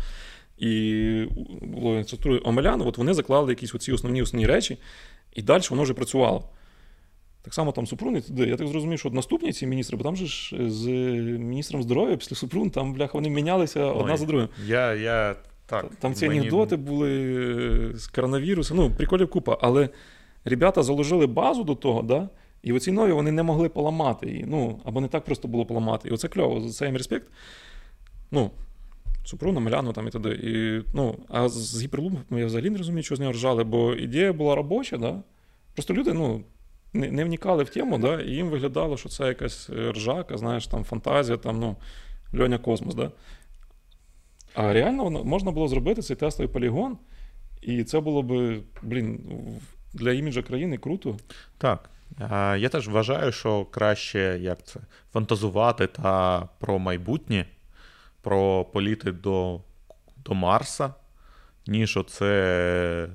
[0.57, 1.25] і
[1.61, 4.77] було інфраструктури Омелян, от вони заклали якісь оці основні основні речі,
[5.33, 6.49] і далі воно вже працювало.
[7.41, 8.47] Так само там Супрун і туди.
[8.47, 10.87] Я так зрозумів, що наступні ці міністри, бо там же ж з
[11.37, 14.49] міністром здоров'я після Супрун, там, бляха, вони мінялися одна за другою.
[14.65, 15.35] Я, я,
[15.65, 16.39] так, Там ці мені...
[16.39, 17.11] анекдоти були
[17.93, 19.89] е, з коронавірусу, ну, приколів купа, але
[20.45, 22.29] ребята заложили базу до того, да?
[22.63, 24.45] І оці нові вони не могли поламати її.
[24.47, 26.09] Ну, або не так просто було поламати.
[26.09, 27.27] І оце кльово, за це їм респект.
[28.31, 28.51] Ну,
[29.25, 30.29] Супруна, Меляну там і т.д.
[30.29, 34.33] І, ну, А з гіперлупом я взагалі не розумію, що з нього ржали, бо ідея
[34.33, 35.23] була робоча, да?
[35.73, 36.43] просто люди ну,
[36.93, 38.21] не не вникали в тему, да?
[38.21, 41.75] і їм виглядало, що це якась ржака, знаєш, там фантазія, там, ну,
[42.39, 42.95] Льоня Космос.
[42.95, 43.11] Да?
[44.53, 46.97] А реально можна було зробити цей тестовий полігон,
[47.61, 49.19] і це було б, блін,
[49.93, 51.17] для іміджа країни круто.
[51.57, 51.89] Так.
[52.57, 54.79] Я теж вважаю, що краще як це
[55.13, 57.45] фантазувати та про майбутнє,
[58.21, 59.61] про політи до
[60.25, 60.93] до Марса,
[61.67, 63.09] ніж оце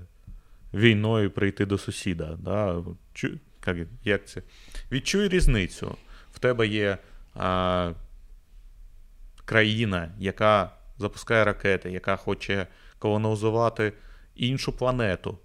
[0.75, 2.37] війною прийти до сусіда.
[2.39, 2.83] Да?
[3.13, 3.29] Чу,
[4.05, 4.43] як, це?
[4.93, 5.97] Відчуй різницю.
[6.33, 6.99] В тебе є
[7.35, 7.93] а,
[9.45, 12.67] країна, яка запускає ракети, яка хоче
[12.99, 13.93] колонізувати
[14.35, 15.39] іншу планету.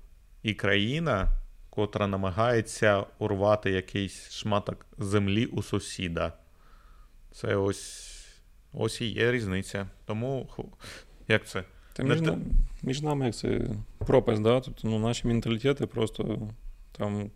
[0.43, 1.27] І країна
[1.69, 6.33] котра намагається урвати якийсь шматок землі у сусіда.
[7.31, 8.09] Це ось
[8.73, 9.87] ось і є різниця.
[10.05, 10.49] Тому
[11.27, 11.63] як це?
[11.93, 12.21] Та між,
[12.81, 13.61] між нами як це
[13.97, 14.59] пропасть, да?
[14.59, 16.49] Тобто, ну, наші менталітети просто
[16.91, 17.31] там.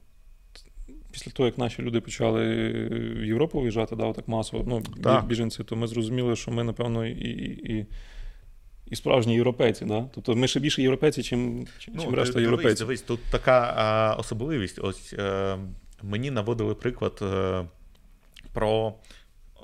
[1.18, 2.44] Після того, як наші люди почали
[2.90, 5.26] в Європу виїжджати, да, так масово, ну, так.
[5.26, 7.12] біженці, то ми зрозуміли, що ми, напевно, і
[7.50, 7.86] і,
[8.86, 9.86] і справжні європейці.
[9.86, 10.06] Да?
[10.16, 12.88] Тобто ми ще більше європейці, чим, чим ну, решта дивись, європейців.
[12.88, 14.80] Дивись, тут така а, особливість.
[14.80, 15.58] Ось е,
[16.04, 17.64] мені наводили приклад е,
[18.54, 18.94] про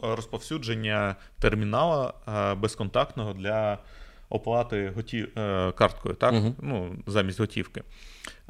[0.01, 3.77] розповсюдження термінала е, безконтактного для
[4.29, 5.27] оплати готі...
[5.37, 6.33] Е, карткою, так?
[6.33, 6.55] Угу.
[6.61, 7.83] Ну, замість готівки.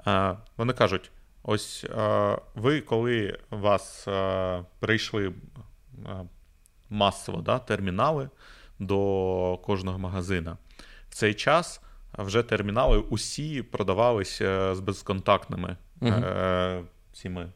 [0.08, 1.12] Е, вони кажуть:
[1.44, 1.86] ось
[2.56, 4.08] ви, коли вас
[4.80, 5.34] прийшли
[6.90, 8.30] масово да, термінали
[8.80, 10.58] до кожного магазина.
[11.10, 11.82] В цей час
[12.18, 16.84] вже термінали усі продавалися з безконтактними е,
[17.14, 17.52] цими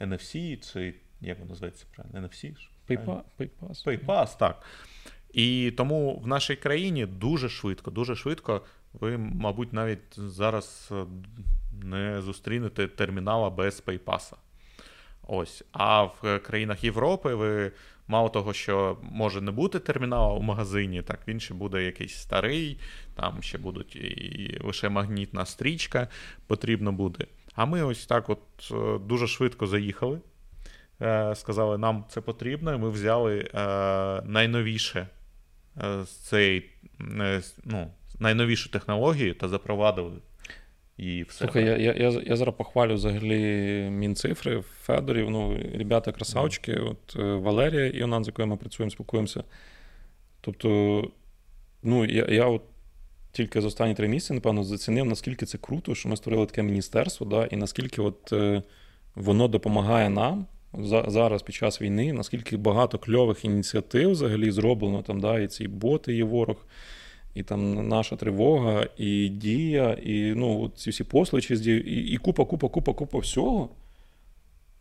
[0.00, 2.28] NFC, чи як воно називається правильно?
[2.28, 2.54] NFC?
[2.88, 3.22] PayPass.
[3.38, 4.62] PayPass, PayPass, так.
[5.32, 8.62] І тому в нашій країні дуже швидко, дуже швидко.
[8.92, 11.04] Ви, мабуть, навіть зараз е,
[11.84, 14.32] не зустрінете термінала без PayPass.
[15.26, 15.64] Ось.
[15.72, 17.72] А в країнах Європи ви
[18.10, 22.80] мало того, що може не бути термінала у магазині, так він ще буде якийсь старий,
[23.14, 26.08] там ще будуть і лише магнітна стрічка
[26.46, 27.26] потрібно буде.
[27.54, 30.20] А ми ось так от е, дуже швидко заїхали.
[31.02, 33.58] Е, сказали, нам це потрібно, і ми взяли е,
[34.24, 35.06] найновіше
[36.02, 36.70] з цей,
[37.64, 40.12] ну, найновішу технологію та запровадили
[41.00, 41.38] і все.
[41.38, 43.38] Слухай, я я, я, я зараз похвалю взагалі
[43.90, 46.90] Мінцифри, Федорів, ну, ребята красавчики, mm.
[46.90, 49.44] от е, Валерія Іонан, з якою ми працюємо, спілкуємося.
[50.40, 51.10] Тобто,
[51.82, 52.62] ну, я я от
[53.32, 57.26] тільки за останні три місяці, напевно, зацінив, наскільки це круто, що ми створили таке міністерство,
[57.26, 58.62] да, і наскільки от е,
[59.14, 60.46] воно допомагає нам.
[61.06, 66.14] Зараз під час війни, наскільки багато кльових ініціатив взагалі зроблено там, да, і ці боти
[66.14, 66.56] є ворог,
[67.34, 72.68] і там наша тривога, і дія, і ну, ці всі посличі, і, і купа, купа,
[72.68, 73.68] купа, купа всього.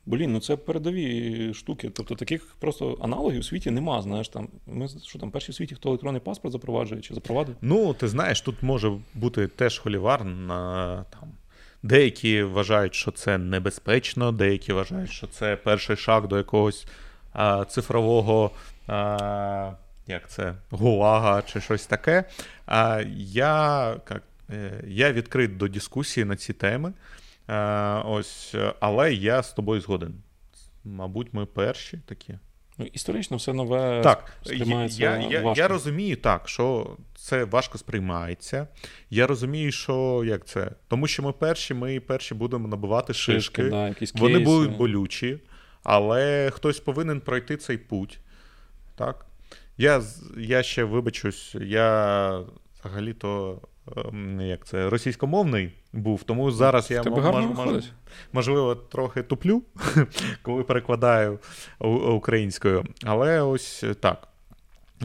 [0.06, 1.92] Блін, ну це передові штуки.
[1.94, 4.02] Тобто таких просто аналогів у світі нема.
[4.02, 7.56] Знаєш, там ми що там перші в світі, хто електронний паспорт запроваджує чи запровадив?
[7.62, 11.30] Ну, ти знаєш, тут може бути теж холівар на там.
[11.84, 16.88] Деякі вважають, що це небезпечно, деякі вважають, що це перший шаг до якогось
[17.34, 18.52] а, цифрового
[18.88, 19.72] а,
[20.10, 22.24] як це, ГУЛАГа чи щось таке.
[22.66, 26.94] А, я як, е, я відкрит до дискусії на ці теми.
[27.48, 30.14] А, ось, Але я з тобою згоден.
[30.84, 32.34] Мабуть, ми перші такі.
[32.78, 35.62] Ну, Історично все нове так, сприймається я, я, важко.
[35.62, 38.68] Я розумію так, що це важко сприймається.
[39.10, 40.72] Я розумію, що як це.
[40.88, 43.62] Тому що ми перші, ми перші будемо набивати шишки.
[43.62, 45.40] шишки да, якісь Вони будуть болючі,
[45.84, 48.20] але хтось повинен пройти цей путь.
[48.96, 49.26] Так?
[49.80, 50.04] Я
[50.38, 52.44] я ще вибачусь, я
[52.80, 53.62] взагалі-то
[53.98, 57.84] ем, як це, російськомовний був, тому зараз я гарно мож,
[58.34, 59.64] можливо трохи туплю,
[60.42, 61.40] коли перекладаю
[62.16, 62.86] українською.
[63.04, 64.28] Але ось так.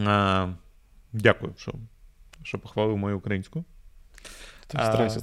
[0.05, 0.47] А,
[1.13, 1.73] Дякую, що
[2.43, 3.63] що похвалив мою українську.
[4.67, 5.19] Ти старайся,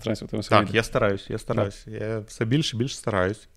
[0.67, 1.87] Так, я стараюсь, я стараюсь.
[1.87, 3.49] Я все більше і більше стараюсь.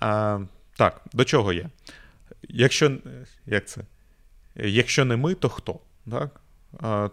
[0.00, 0.40] А,
[0.76, 1.70] Так, до чого я?
[2.42, 2.98] Якщо
[3.46, 3.80] як це?
[4.56, 5.80] Якщо не ми, то хто?
[6.10, 6.40] Так?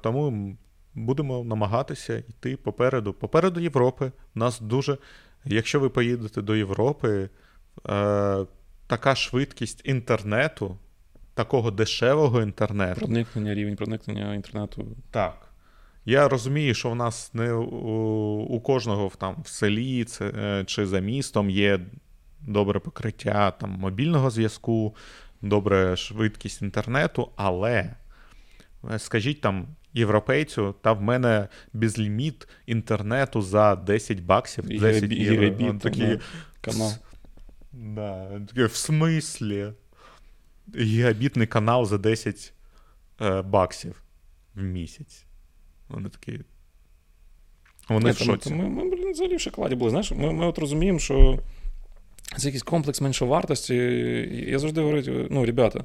[0.01, 0.55] Тому
[0.95, 3.13] будемо намагатися йти попереду.
[3.13, 4.11] Попереду Європи.
[4.35, 4.97] У нас дуже.
[5.45, 7.29] Якщо ви поїдете до Європи,
[7.89, 8.45] е,
[8.87, 10.77] така швидкість інтернету,
[11.33, 12.99] такого дешевого інтернету.
[12.99, 14.87] Проникнення, рівень проникнення інтернету.
[15.11, 15.49] Так.
[16.05, 17.65] Я розумію, що в нас не у,
[18.41, 21.79] у кожного там, в селі це, е, чи за містом є
[22.41, 24.95] добре покриття там, мобільного зв'язку,
[25.43, 27.95] добра швидкість інтернету, але
[28.91, 34.79] е, скажіть там європейцю, та в мене безліміт інтернету за 10 баксів.
[34.79, 35.79] 10 євро.
[35.79, 36.19] Такі,
[36.61, 36.91] канал.
[37.71, 39.73] Да, в смислі?
[40.75, 42.53] Гігабітний канал за 10
[43.21, 44.03] е, баксів
[44.55, 45.25] в місяць.
[45.89, 46.39] Вони такі.
[47.89, 48.53] Вони в шоці.
[48.53, 49.89] Ми, ми, ми взагалі в шоколаді були.
[49.89, 51.39] Знаєш, ми, ми от розуміємо, що
[52.37, 53.75] це якийсь комплекс меншовартості.
[54.47, 55.83] Я завжди говорю: ну, ребята,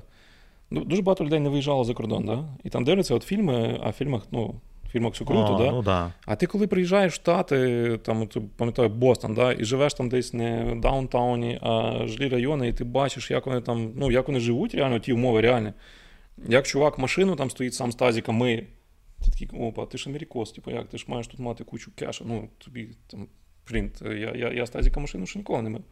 [0.71, 2.45] ну, дуже багато людей не виїжджало за кордон, да?
[2.65, 4.55] і там дивляться от фільми, а в фільмах, ну.
[4.85, 5.71] В фільмах все круто, а, да?
[5.71, 6.13] Ну, да.
[6.27, 10.65] А ти коли приїжджаєш в Штати, там, пам'ятаю, Бостон, да, і живеш там десь не
[10.65, 14.75] в даунтауні, а жилі райони, і ти бачиш, як вони там, ну, як вони живуть,
[14.75, 15.73] реально, ті умови реальні.
[16.49, 18.67] Як чувак машину там стоїть сам з тазіка, ми.
[19.25, 22.25] Ти такий, опа, ти ж америкос, типу, як ти ж маєш тут мати кучу кеша.
[22.29, 23.27] Ну, тобі там,
[23.65, 24.03] принт.
[24.03, 25.83] Я я, я з тазіка машину ще ніколи не мив.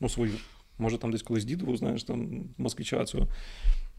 [0.00, 0.32] Ну, свою.
[0.78, 3.28] Може, там десь колись дідову, знаєш, там москвича цього.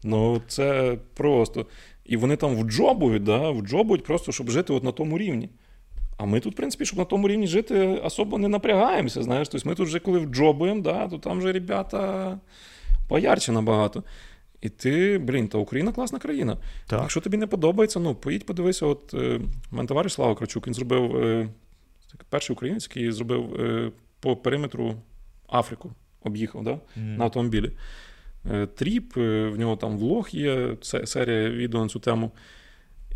[0.02, 1.66] Ну, це просто.
[2.04, 5.48] І вони там вджобують, да, вджобують просто, щоб жити от на тому рівні.
[6.16, 9.22] А ми тут, в принципі, щоб на тому рівні жити, особо не напрягаємося.
[9.22, 9.48] знаєш.
[9.48, 12.38] Тобто ми тут вже коли вджобуємо, да, то там вже ребята
[13.08, 14.04] поярче набагато.
[14.60, 16.56] І ти, блін, та Україна класна країна.
[16.86, 17.00] Так.
[17.00, 19.40] Якщо тобі не подобається, ну поїдь, подивися, от е,
[19.70, 21.48] мене товариш Слава Крачук, він зробив е,
[22.28, 24.94] перший українець, який зробив е, по периметру
[25.52, 25.92] Африку,
[26.22, 26.80] об'їхав да, mm.
[26.96, 27.72] на автомобілі.
[28.50, 32.30] Е, тріп, е, в нього там влог є, серія відео на цю тему.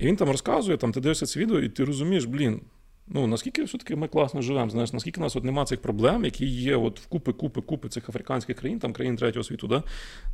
[0.01, 2.61] І він там розказує, там ти дивишся це відео, і ти розумієш, блін,
[3.07, 6.47] ну наскільки все-таки ми класно живемо, знаєш, наскільки у нас от немає цих проблем, які
[6.47, 9.83] є от в купи, купи, купи цих африканських країн, там країн третього світу, да?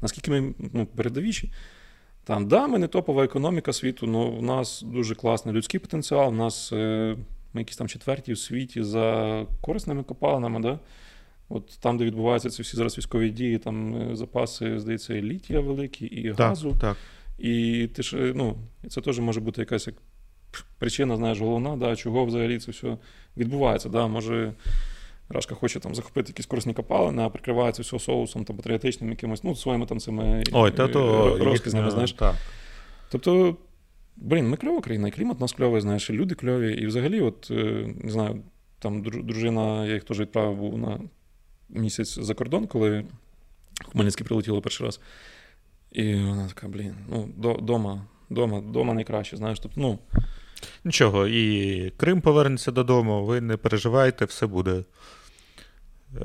[0.02, 1.52] наскільки ми ну, передовіші.
[2.24, 6.36] Там, да, ми не топова економіка світу, але в нас дуже класний людський потенціал, у
[6.36, 7.16] нас е,
[7.52, 10.60] ми якісь там четверті в світі за корисними копалинами.
[10.60, 10.78] Да?
[11.52, 15.60] От Там, де відбуваються ці всі зараз військові дії, там е, запаси, здається, і літія
[15.60, 16.76] великі, і газу.
[16.80, 16.96] Так.
[17.38, 18.56] І ти ж, ну,
[18.88, 19.96] це теж може бути якась як
[20.78, 22.96] причина, знаєш, головна, да, чого взагалі це все
[23.36, 23.88] відбувається.
[23.88, 24.52] Да, Може,
[25.28, 29.56] Рашка хоче там захопити якісь корисні копалини, а прикривається все соусом там, патріотичним якимось, ну,
[29.56, 32.12] своїми там цими Ой, та то розказами, знаєш.
[32.12, 32.34] Так.
[33.10, 33.56] Тобто,
[34.16, 36.74] блін, ми кльова країна, і клімат у нас кльовий, знаєш, і люди кльові.
[36.74, 38.42] І взагалі, от, е, не знаю,
[38.78, 41.00] там дружина, я їх теж відправив був на
[41.70, 43.04] місяць за кордон, коли
[43.92, 45.00] Хмельницький прилетіло перший раз.
[45.92, 47.28] І вона така, блін, ну,
[47.60, 49.60] дома, дома, дома найкраще, знаєш.
[49.60, 49.98] Тобто, ну,
[50.84, 54.84] Нічого, і Крим повернеться додому, ви не переживайте, все буде.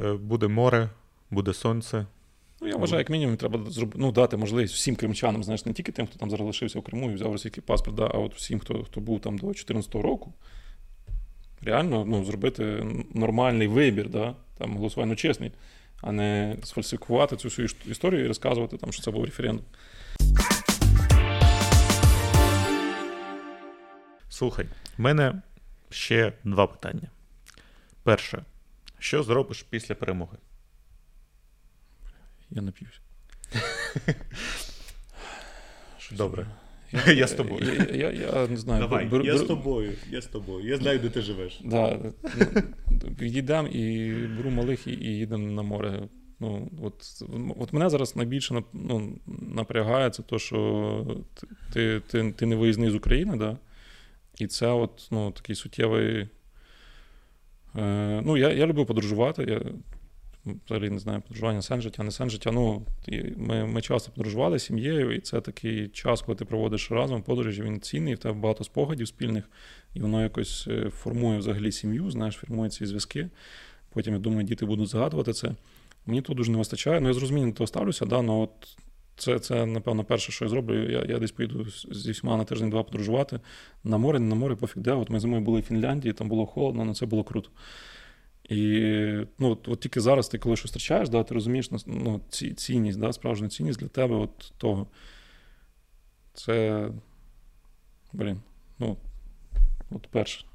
[0.04, 0.90] Е, буде море,
[1.32, 2.06] буде сонце.
[2.62, 3.60] Ну, я вважаю, як мінімум, треба
[3.96, 7.12] ну, дати можливість всім кримчанам, знаєш, не тільки тим, хто там зараз лишився в Криму
[7.12, 10.34] і взяв російський паспорт, да, а от всім, хто хто був там до 2014 року,
[11.62, 15.52] реально ну, зробити нормальний вибір, да, там голосування ну, чесний,
[16.02, 19.66] а не сфальсифікувати цю всю історію і розказувати, там, що це був референдум.
[24.30, 24.66] Слухай,
[24.98, 25.42] в мене
[25.90, 27.10] ще два питання.
[28.04, 28.46] Перше,
[29.00, 30.38] що зробиш після перемоги?
[32.50, 33.02] Я нап'юсь.
[36.12, 36.48] Добре.
[37.16, 37.88] Я, з тобою.
[37.94, 38.82] Я, не знаю.
[38.82, 39.92] Давай, я з тобою.
[40.12, 40.68] Я з тобою.
[40.68, 41.62] Я знаю, де ти живеш.
[41.64, 42.00] Да,
[43.22, 46.08] Відійдам і беру малих і, їдемо на море
[46.40, 47.24] Ну, от
[47.60, 51.18] от мене зараз найбільше ну, напрягає це то, що
[51.74, 53.58] ти ти, ти не виїзний з України, да?
[54.38, 56.28] і це от, ну, такий суттєвий.
[57.76, 59.44] Е, Ну, я я люблю подорожувати.
[59.44, 59.62] Я
[60.66, 62.52] взагалі не знаю, подорожування сен життя, не сен життя.
[62.52, 62.86] Ну,
[63.38, 67.62] Ми ми часто подорожували з сім'єю, і це такий час, коли ти проводиш разом подорожі,
[67.62, 69.50] він цінний, в тебе багато спогадів спільних,
[69.94, 73.30] і воно якось е, формує взагалі сім'ю, знаєш, формує ці зв'язки.
[73.94, 75.52] Потім, я думаю, діти будуть згадувати це.
[76.06, 77.00] Мені тут дуже не вистачає.
[77.00, 78.78] Ну, я з розумінням до того ставлюся, да, ну, от
[79.18, 80.92] це, це, напевно, перше, що я зроблю.
[80.92, 83.40] Я я десь поїду зі всіма на тиждень-два подорожувати.
[83.84, 84.92] На море, не на море, пофіг де.
[84.92, 87.50] От ми зимою були в Фінляндії, там було холодно, але це було круто.
[88.50, 92.54] І ну, от, от тільки зараз ти коли щось втрачаєш, да, ти розумієш ну, ці,
[92.54, 94.88] цінність, да, справжню цінність для тебе от того.
[96.34, 96.90] Це.
[98.14, 98.42] Блін.
[98.80, 98.98] Ну,
[99.90, 100.46] от перше.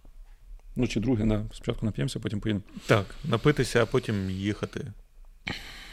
[0.76, 1.46] Ну, чи друге, да.
[1.52, 2.64] Спочатку нап'ємося, потім поїдемо.
[2.86, 4.92] Так, напитися, а потім їхати.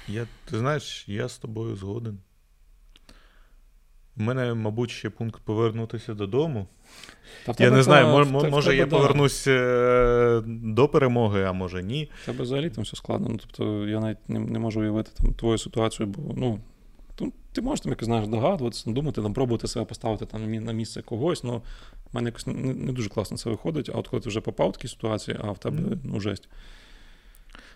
[0.07, 2.19] Я, Ти знаєш, я з тобою згоден.
[4.19, 6.67] У мене, мабуть, ще пункт повернутися додому.
[7.45, 11.83] Та я не знаю, мож, в, може в я повернусь е, до перемоги, а може
[11.83, 12.09] ні.
[12.25, 13.27] Це взагалі там все складно.
[13.29, 16.59] Ну, Тобто я навіть не, не можу уявити там твою ситуацію, бо ну,
[17.57, 21.43] ти можеш там якось знаєш, догадуватися, думати, там, пробувати себе поставити там на місце когось.
[21.43, 21.61] Ну,
[22.11, 24.69] в мене якось не, не дуже класно це виходить, а от коли ти вже попав
[24.69, 26.49] в такі ситуації, а в тебе ну, жесть.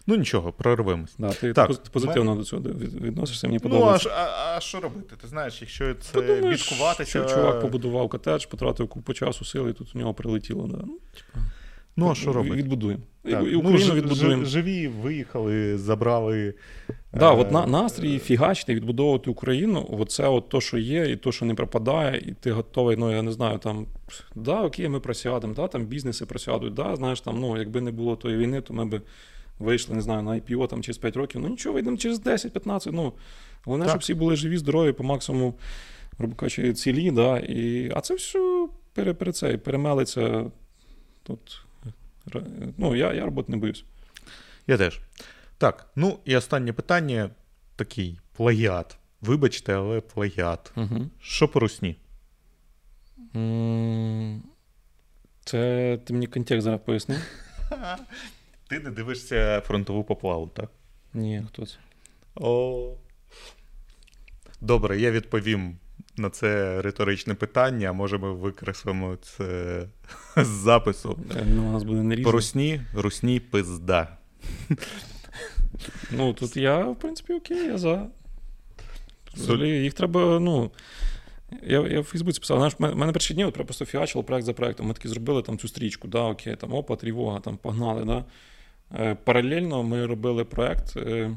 [0.07, 1.15] Ну нічого, прорвемось.
[1.17, 2.37] Да, Ти так, позитивно ми...
[2.37, 2.61] до цього
[3.01, 4.09] відносишся, мені подобається.
[4.09, 5.15] Ну, а, а що робити?
[5.21, 7.09] Ти знаєш, якщо це Подумаєш, бідкуватися...
[7.09, 10.67] Що чувак побудував котедж, потратив купу часу, сили, і тут у нього прилетіло.
[10.67, 10.77] Да.
[10.77, 11.45] Ну, типа,
[11.95, 12.55] ну а що робити?
[12.55, 13.03] Відбудуємо.
[13.23, 13.43] Так.
[13.51, 14.45] І Україну ну, відбудуємо.
[14.45, 16.53] Живі, виїхали, забрали.
[17.13, 17.37] Да, е...
[17.37, 19.87] от на, настрій фігачний відбудовувати Україну.
[19.99, 23.21] Оце от то, що є, і то, що не пропадає, і ти готовий, ну я
[23.21, 23.87] не знаю, там
[24.35, 28.15] да, окей, ми просядемо, да, там бізнеси просядуть, да, знаєш, там, ну, якби не було
[28.15, 29.01] тої війни, то ми би
[29.61, 31.41] вийшли, не знаю, на IPO там через 5 років.
[31.41, 32.89] Ну нічого, вийдемо через 10-15.
[32.91, 33.13] Ну,
[33.63, 33.91] Головне, так.
[33.91, 35.53] щоб всі були живі, здорові, по максимуму,
[36.17, 37.11] грубо кажучи, цілі.
[37.11, 40.51] Да, і, А це все пере, пере це, перемелиться.
[41.23, 41.65] Тут,
[42.77, 43.85] ну, Я я роботи не боюсь.
[44.67, 44.99] Я теж.
[45.57, 47.29] Так, ну і останнє питання
[47.75, 48.97] такий плагіат.
[49.21, 50.71] Вибачте, але плагіат.
[50.77, 51.09] Угу.
[51.21, 51.95] Що по русні?
[55.45, 57.17] Це ти мені контекст зараз поясни.
[58.71, 60.69] Ти не дивишся фронтову поплаву, так?
[61.13, 61.75] Ні, хто це?
[62.35, 62.93] О.
[64.61, 65.77] Добре, я відповім
[66.17, 69.83] на це риторичне питання, а може ми викреслимо це
[70.37, 71.19] з запису.
[71.35, 74.17] Е, ну, у нас буде не По русні, русні пизда.
[76.11, 78.07] Ну, тут я, в принципі, окей, я за.
[79.33, 80.71] Взагалі, їх треба, ну.
[81.63, 84.53] Я я в Фейсбуці писав, знаєш, в мене перші дні от просто фіачило проект за
[84.53, 84.87] проектом.
[84.87, 88.05] Ми таки зробили там цю стрічку, да, окей, там опа, тривога, там погнали.
[88.05, 88.25] да.
[88.99, 90.97] Е, паралельно ми робили проект.
[90.97, 91.31] Е,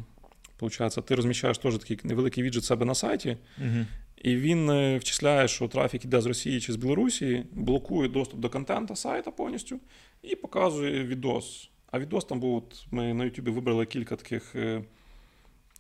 [0.57, 3.87] получається, ти розміщаєш теж такий невеликий віджит себе на сайті, угу.
[4.17, 8.51] і він е, вчисляє, що трафік іде з Росії чи з Білорусі, блокує доступ до
[8.51, 9.81] контента сайта повністю
[10.23, 11.71] і показує відос.
[11.91, 14.55] А відос там був, ми на Ютубі вибрали кілька таких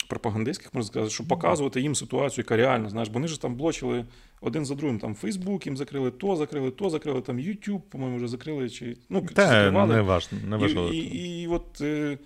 [0.08, 4.04] пропагандистських, можна сказати, щоб показувати їм ситуацію, яка реально, знаєш, бо вони ж там блочили
[4.40, 4.98] один за другим.
[4.98, 8.70] Там Фейсбук їм закрили, то закрили, то закрили, там YouTube, по-моєму, вже закрили.
[8.70, 10.46] чи, ну, Та, не важливо.
[10.48, 10.88] Не важливо.
[10.88, 12.18] І, і, і от е,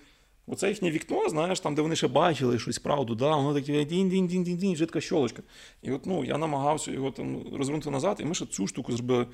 [0.47, 4.77] оце їхнє вікно, знаєш, там, де вони ще бачили щось правду, да, воно таке дінь-дінь-дінь-дінь,
[4.77, 5.43] жидка щолочка.
[5.83, 9.27] І от ну, я намагався його там розвернути назад, і ми ще цю штуку зробили.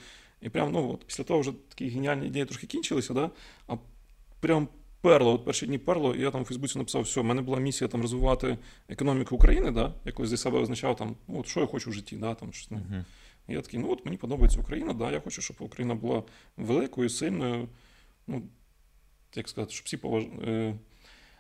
[0.43, 3.31] І прям, ну, от, після того вже такі геніальні ідеї трошки кінчилися, да,
[3.69, 3.75] а
[4.41, 4.69] прям
[5.05, 7.59] перло, от перші дні перло, і я там у Фейсбуці написав, все, в мене була
[7.59, 11.67] місія там розвивати економіку України, да, якось для себе визначав, там, ну, от що я
[11.67, 12.17] хочу в житті.
[12.17, 13.05] Да, там, щось, uh-huh.
[13.49, 16.23] Я такий, ну от мені подобається Україна, да, я хочу, щоб Україна була
[16.57, 17.69] великою, сильною.
[18.27, 18.43] Ну,
[19.35, 20.35] як сказати, щоб всі поважали.
[20.47, 20.75] Е,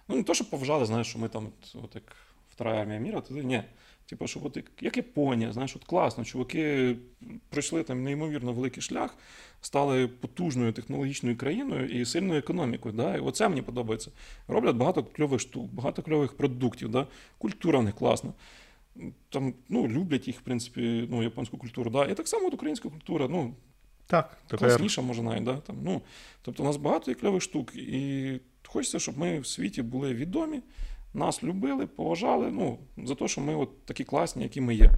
[0.08, 2.16] ну, не то, щоб поважали, знаєш, що ми там, от, от як
[2.52, 3.62] втора армія міра, туди ні.
[4.06, 6.96] Типу, щоб от як Японія, знаєш, от класно, чуваки
[7.48, 9.16] пройшли там неймовірно великий шлях,
[9.60, 12.94] стали потужною технологічною країною і сильною економікою.
[12.94, 13.16] Да?
[13.16, 14.10] І оце мені подобається.
[14.48, 16.88] Роблять багато кльових штук, багато кльових продуктів.
[16.88, 17.06] Да?
[17.38, 18.32] Культура в них класна.
[19.28, 21.90] Там, ну, Люблять їх, в принципі, ну, японську культуру.
[21.90, 22.04] Да?
[22.04, 23.28] І так само от українська культура.
[23.28, 23.54] ну,
[24.06, 25.44] так, класніша, може навіть.
[25.44, 25.56] Да?
[25.56, 26.02] Там, ну,
[26.42, 27.76] Тобто у нас багато і кльових штук.
[27.76, 30.60] І хочеться, щоб ми в світі були відомі
[31.14, 34.90] нас любили, поважали ну, за те, що ми от такі класні, які ми є.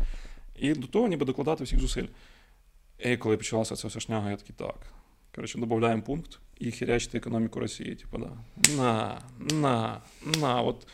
[0.56, 2.06] І до того ніби докладати всіх зусиль.
[2.98, 4.92] І коли почалася ця вся шняга, я такий так.
[5.34, 7.94] Коротше, додаємо пункт і хірячити економіку Росії.
[7.94, 8.32] Типу, да.
[8.76, 9.20] На,
[9.54, 10.00] на,
[10.40, 10.60] на.
[10.60, 10.86] От,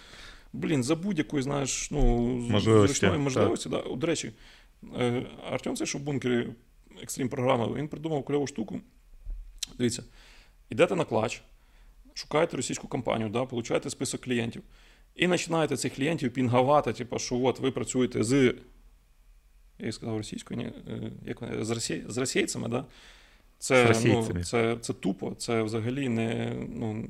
[0.52, 3.68] Блін, за будь-якої, знаєш, ну, зручної можливості.
[3.68, 3.82] Да.
[3.96, 4.32] До речі,
[4.98, 6.48] е, Артем, це що в бункері
[7.02, 8.80] екстрім програми, він придумав кльову штуку.
[9.78, 10.04] Дивіться,
[10.70, 11.42] йдете на клач,
[12.14, 14.62] шукаєте російську компанію, да, получаєте список клієнтів.
[15.14, 18.54] І починаєте цих клієнтів пінгувати, типу, що от ви працюєте з.
[19.78, 22.84] Я їх сказав російською, ні, е, як вони, з, росій, з російцями, да?
[23.58, 24.04] Це, З.
[24.04, 27.08] Ну, це, це тупо, це взагалі не, ну,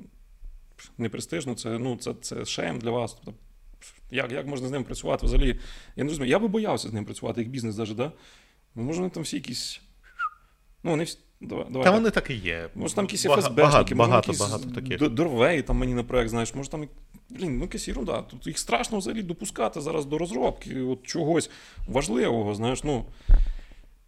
[0.99, 3.17] не престижно, це, ну, це, це шейм для вас.
[3.25, 3.41] Тобто,
[4.11, 5.27] як, як можна з ним працювати?
[5.27, 5.61] Взагалі,
[5.97, 6.31] я не розумію.
[6.31, 8.13] Я би боявся з ним працювати, як бізнес навіть, да?
[8.75, 9.81] Ну, може, вони там всі якісь.
[10.83, 11.19] Ну, вони всі.
[11.43, 11.95] Давай, давай, Та так.
[11.95, 12.69] вони так і є.
[12.75, 15.11] Може, там якісь Бага- ФСБшники, багато, може, багато, якісь багато таких.
[15.11, 16.89] Дорвей там мені на проект, знаєш, може там.
[17.31, 18.23] Блін, ну якась ерунда.
[18.23, 21.51] Тут їх страшно взагалі допускати зараз до розробки от чогось
[21.89, 22.85] важливого, знаєш.
[22.85, 23.05] ну.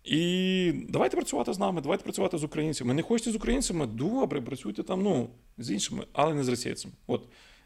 [0.04, 2.94] І давайте працювати з нами, давайте працювати з українцями.
[2.94, 3.86] Не хочете з українцями?
[3.86, 5.28] Добре, працюйте там, ну,
[5.58, 6.94] з іншими, але не з російцями.
[7.06, 7.22] От.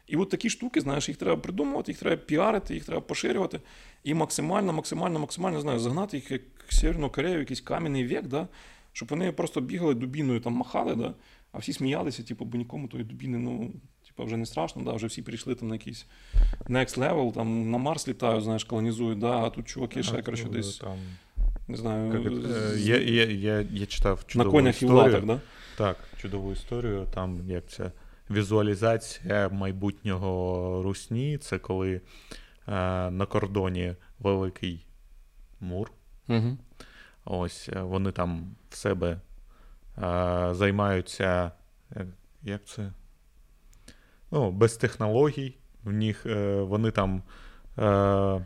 [0.07, 3.59] І от такі штуки, знаєш, їх треба придумувати, їх треба піарити, їх треба поширювати
[4.03, 8.47] і максимально, максимально, максимально знаю, загнати їх як Северну Корею, якийсь кам'яний вік, да?
[8.93, 11.13] Щоб вони просто бігали дубіною, там махали, да?
[11.51, 13.71] а всі сміялися, типу, бо нікому тої дубіни, ну,
[14.07, 14.93] типу, вже не страшно, да?
[14.93, 16.05] вже всі перейшли там на якийсь
[16.65, 19.37] next level, там на Марс літають, знаєш, колонізують, да?
[19.37, 20.97] а тут чуваки ще, коротше, Ну, десь, Там,
[21.67, 22.35] не знаю, як е,
[22.77, 25.13] з- я, я, я, я читав на чудову конях і в історію.
[25.13, 25.39] латах, да?
[25.77, 27.07] Так, чудову історію.
[27.13, 27.91] Там як це
[28.31, 31.37] візуалізація майбутнього русні.
[31.37, 32.01] Це коли е,
[33.11, 34.85] на кордоні великий
[35.59, 35.91] мур.
[36.27, 36.57] Угу.
[37.31, 39.19] Ось е, вони там в себе е,
[40.51, 41.51] займаються.
[41.95, 42.05] е,
[42.43, 42.91] Як це?
[44.31, 45.57] Ну, без технологій.
[45.83, 46.25] В них
[46.61, 47.23] вони там
[47.75, 48.41] к-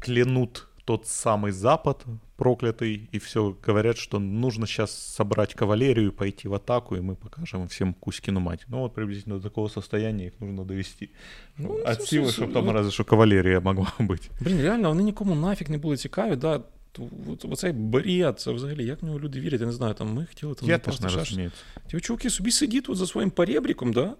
[0.00, 2.04] клянут тот самый Запад
[2.37, 7.61] проклятый, и все говорят, что нужно сейчас собрать кавалерию, пойти в атаку, и мы покажем
[7.61, 8.65] им всем Кузькину мать.
[8.67, 11.09] Ну вот приблизительно до такого состояния их нужно довести.
[11.57, 14.29] Ну, От це силы, все- чтобы там ну- разве что кавалерия могла быть.
[14.41, 16.61] Блін, реально, вони нікому нафіг не були цікаві, да?
[16.93, 20.13] Ту- от- Оцей бред, це взагалі, як в нього люди вірять, я не знаю, там
[20.13, 21.29] ми хотіли там Я напасти, теж не ще щось.
[21.29, 21.51] розумію.
[21.91, 24.13] Ті чуваки собі сидіть тут за своїм перебріком, да?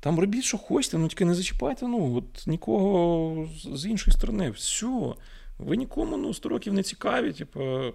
[0.00, 4.50] Там робіть, що хочете, ну тільки не зачіпайте, ну, от нікого з- з іншої сторони.
[4.50, 5.14] Все.
[5.57, 7.93] Ви нікому ну, 100 років не цікаві, типу.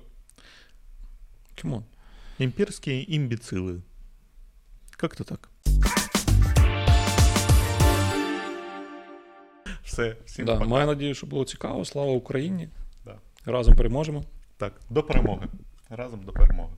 [1.54, 1.84] Кімон.
[2.38, 3.82] Імперські імбіцили.
[4.96, 5.48] Как-то так.
[9.84, 10.66] Все, всім Да, пока.
[10.66, 11.84] маю надію, що було цікаво.
[11.84, 12.68] Слава Україні.
[13.04, 13.18] Да.
[13.44, 14.24] Разом переможемо.
[14.56, 15.46] Так, до перемоги.
[15.88, 16.72] Разом до перемоги.